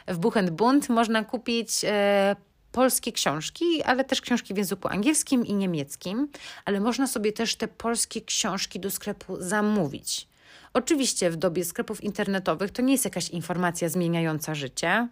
W 0.09 0.19
Buchenbund 0.19 0.89
można 0.89 1.25
kupić 1.25 1.85
e, 1.85 2.37
polskie 2.73 3.13
książki, 3.13 3.83
ale 3.83 4.05
też 4.05 4.21
książki 4.21 4.55
w 4.55 4.57
języku 4.57 4.89
angielskim 4.89 5.47
i 5.47 5.55
niemieckim, 5.55 6.29
ale 6.65 6.81
można 6.81 7.07
sobie 7.07 7.33
też 7.33 7.57
te 7.57 7.69
polskie 7.69 8.21
książki 8.21 8.81
do 8.81 8.91
sklepu 8.91 9.37
zamówić. 9.41 10.29
Oczywiście 10.75 11.31
w 11.31 11.37
dobie 11.37 11.65
sklepów 11.65 12.05
internetowych 12.05 12.71
to 12.71 12.83
nie 12.83 12.93
jest 12.93 13.05
jakaś 13.05 13.29
informacja 13.29 13.89
zmieniająca 13.89 14.55
życie, 14.55 15.09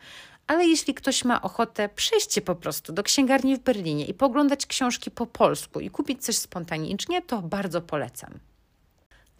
ale 0.46 0.66
jeśli 0.66 0.94
ktoś 0.94 1.24
ma 1.24 1.42
ochotę 1.42 1.88
przejść 1.88 2.40
po 2.40 2.54
prostu 2.54 2.92
do 2.92 3.02
księgarni 3.02 3.56
w 3.56 3.60
Berlinie 3.60 4.04
i 4.04 4.14
poglądać 4.14 4.66
książki 4.66 5.10
po 5.10 5.26
polsku 5.26 5.80
i 5.80 5.90
kupić 5.90 6.24
coś 6.24 6.36
spontanicznie, 6.36 7.22
to 7.22 7.42
bardzo 7.42 7.80
polecam. 7.80 8.38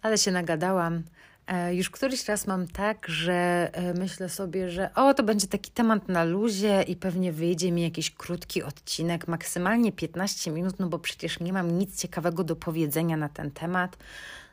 Ale 0.01 0.17
się 0.17 0.31
nagadałam. 0.31 1.03
E, 1.49 1.75
już 1.75 1.89
któryś 1.89 2.27
raz 2.27 2.47
mam 2.47 2.67
tak, 2.67 3.07
że 3.07 3.69
e, 3.73 3.93
myślę 3.93 4.29
sobie, 4.29 4.69
że 4.69 4.93
o, 4.95 5.13
to 5.13 5.23
będzie 5.23 5.47
taki 5.47 5.71
temat 5.71 6.07
na 6.07 6.23
luzie 6.23 6.81
i 6.81 6.95
pewnie 6.95 7.31
wyjdzie 7.31 7.71
mi 7.71 7.81
jakiś 7.81 8.11
krótki 8.11 8.63
odcinek, 8.63 9.27
maksymalnie 9.27 9.91
15 9.91 10.51
minut, 10.51 10.79
no 10.79 10.87
bo 10.87 10.99
przecież 10.99 11.39
nie 11.39 11.53
mam 11.53 11.77
nic 11.77 12.01
ciekawego 12.01 12.43
do 12.43 12.55
powiedzenia 12.55 13.17
na 13.17 13.29
ten 13.29 13.51
temat. 13.51 13.97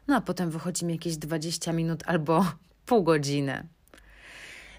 No 0.09 0.17
a 0.17 0.21
potem 0.21 0.51
wychodzi 0.51 0.85
mi 0.85 0.93
jakieś 0.93 1.17
20 1.17 1.73
minut 1.73 2.03
albo 2.07 2.47
pół 2.87 3.03
godziny. 3.03 3.67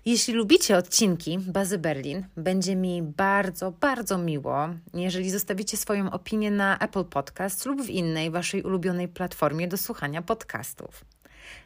Jeśli 0.06 0.34
lubicie 0.34 0.78
odcinki 0.78 1.40
Bazy 1.40 1.78
Berlin, 1.78 2.26
będzie 2.38 2.76
mi 2.76 3.02
bardzo, 3.04 3.72
bardzo 3.72 4.18
miło, 4.18 4.70
jeżeli 4.94 5.32
zostawicie 5.32 5.78
swoją 5.78 6.12
opinię 6.12 6.52
na 6.52 6.80
Apple 6.80 7.04
Podcast 7.04 7.66
lub 7.66 7.82
w 7.82 7.90
innej 7.90 8.32
waszej 8.32 8.64
ulubionej 8.64 9.08
platformie 9.08 9.68
do 9.68 9.78
słuchania 9.78 10.22
podcastów. 10.22 11.06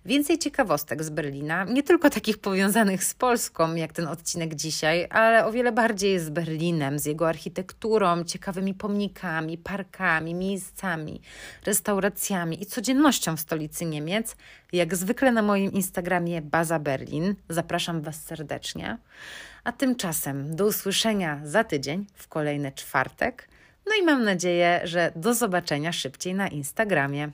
Więcej 0.06 0.40
ciekawostek 0.40 1.04
z 1.04 1.10
Berlina, 1.10 1.64
nie 1.64 1.84
tylko 1.84 2.10
takich 2.10 2.38
powiązanych 2.38 3.04
z 3.04 3.14
Polską, 3.14 3.76
jak 3.76 3.94
ten 3.94 4.08
odcinek 4.08 4.56
dzisiaj, 4.56 5.08
ale 5.10 5.46
o 5.46 5.52
wiele 5.52 5.72
bardziej 5.72 6.20
z 6.20 6.30
Berlinem, 6.30 7.00
z 7.00 7.06
jego 7.06 7.30
architekturą, 7.30 8.24
ciekawymi 8.24 8.74
pomnikami, 8.74 9.58
parkami, 9.58 10.34
miejscami, 10.34 11.22
restauracjami 11.66 12.64
i 12.64 12.66
codziennością 12.66 13.38
w 13.38 13.40
stolicy 13.40 13.86
Niemiec, 13.86 14.36
jak 14.74 14.96
zwykle 14.96 15.32
na 15.32 15.42
moim 15.42 15.72
Instagramie 15.72 16.42
Baza 16.42 16.80
Berlin. 16.80 17.36
Zapraszam 17.50 18.02
Was 18.02 18.24
serdecznie. 18.24 18.98
A 19.64 19.72
tymczasem 19.72 20.56
do 20.56 20.66
usłyszenia 20.66 21.42
za 21.44 21.64
tydzień 21.64 22.06
w 22.16 22.28
kolejny 22.28 22.72
czwartek. 22.72 23.48
No 23.86 23.92
i 24.02 24.06
mam 24.06 24.24
nadzieję, 24.24 24.82
że 24.84 25.12
do 25.16 25.34
zobaczenia 25.34 25.92
szybciej 25.92 26.34
na 26.34 26.48
Instagramie. 26.48 27.32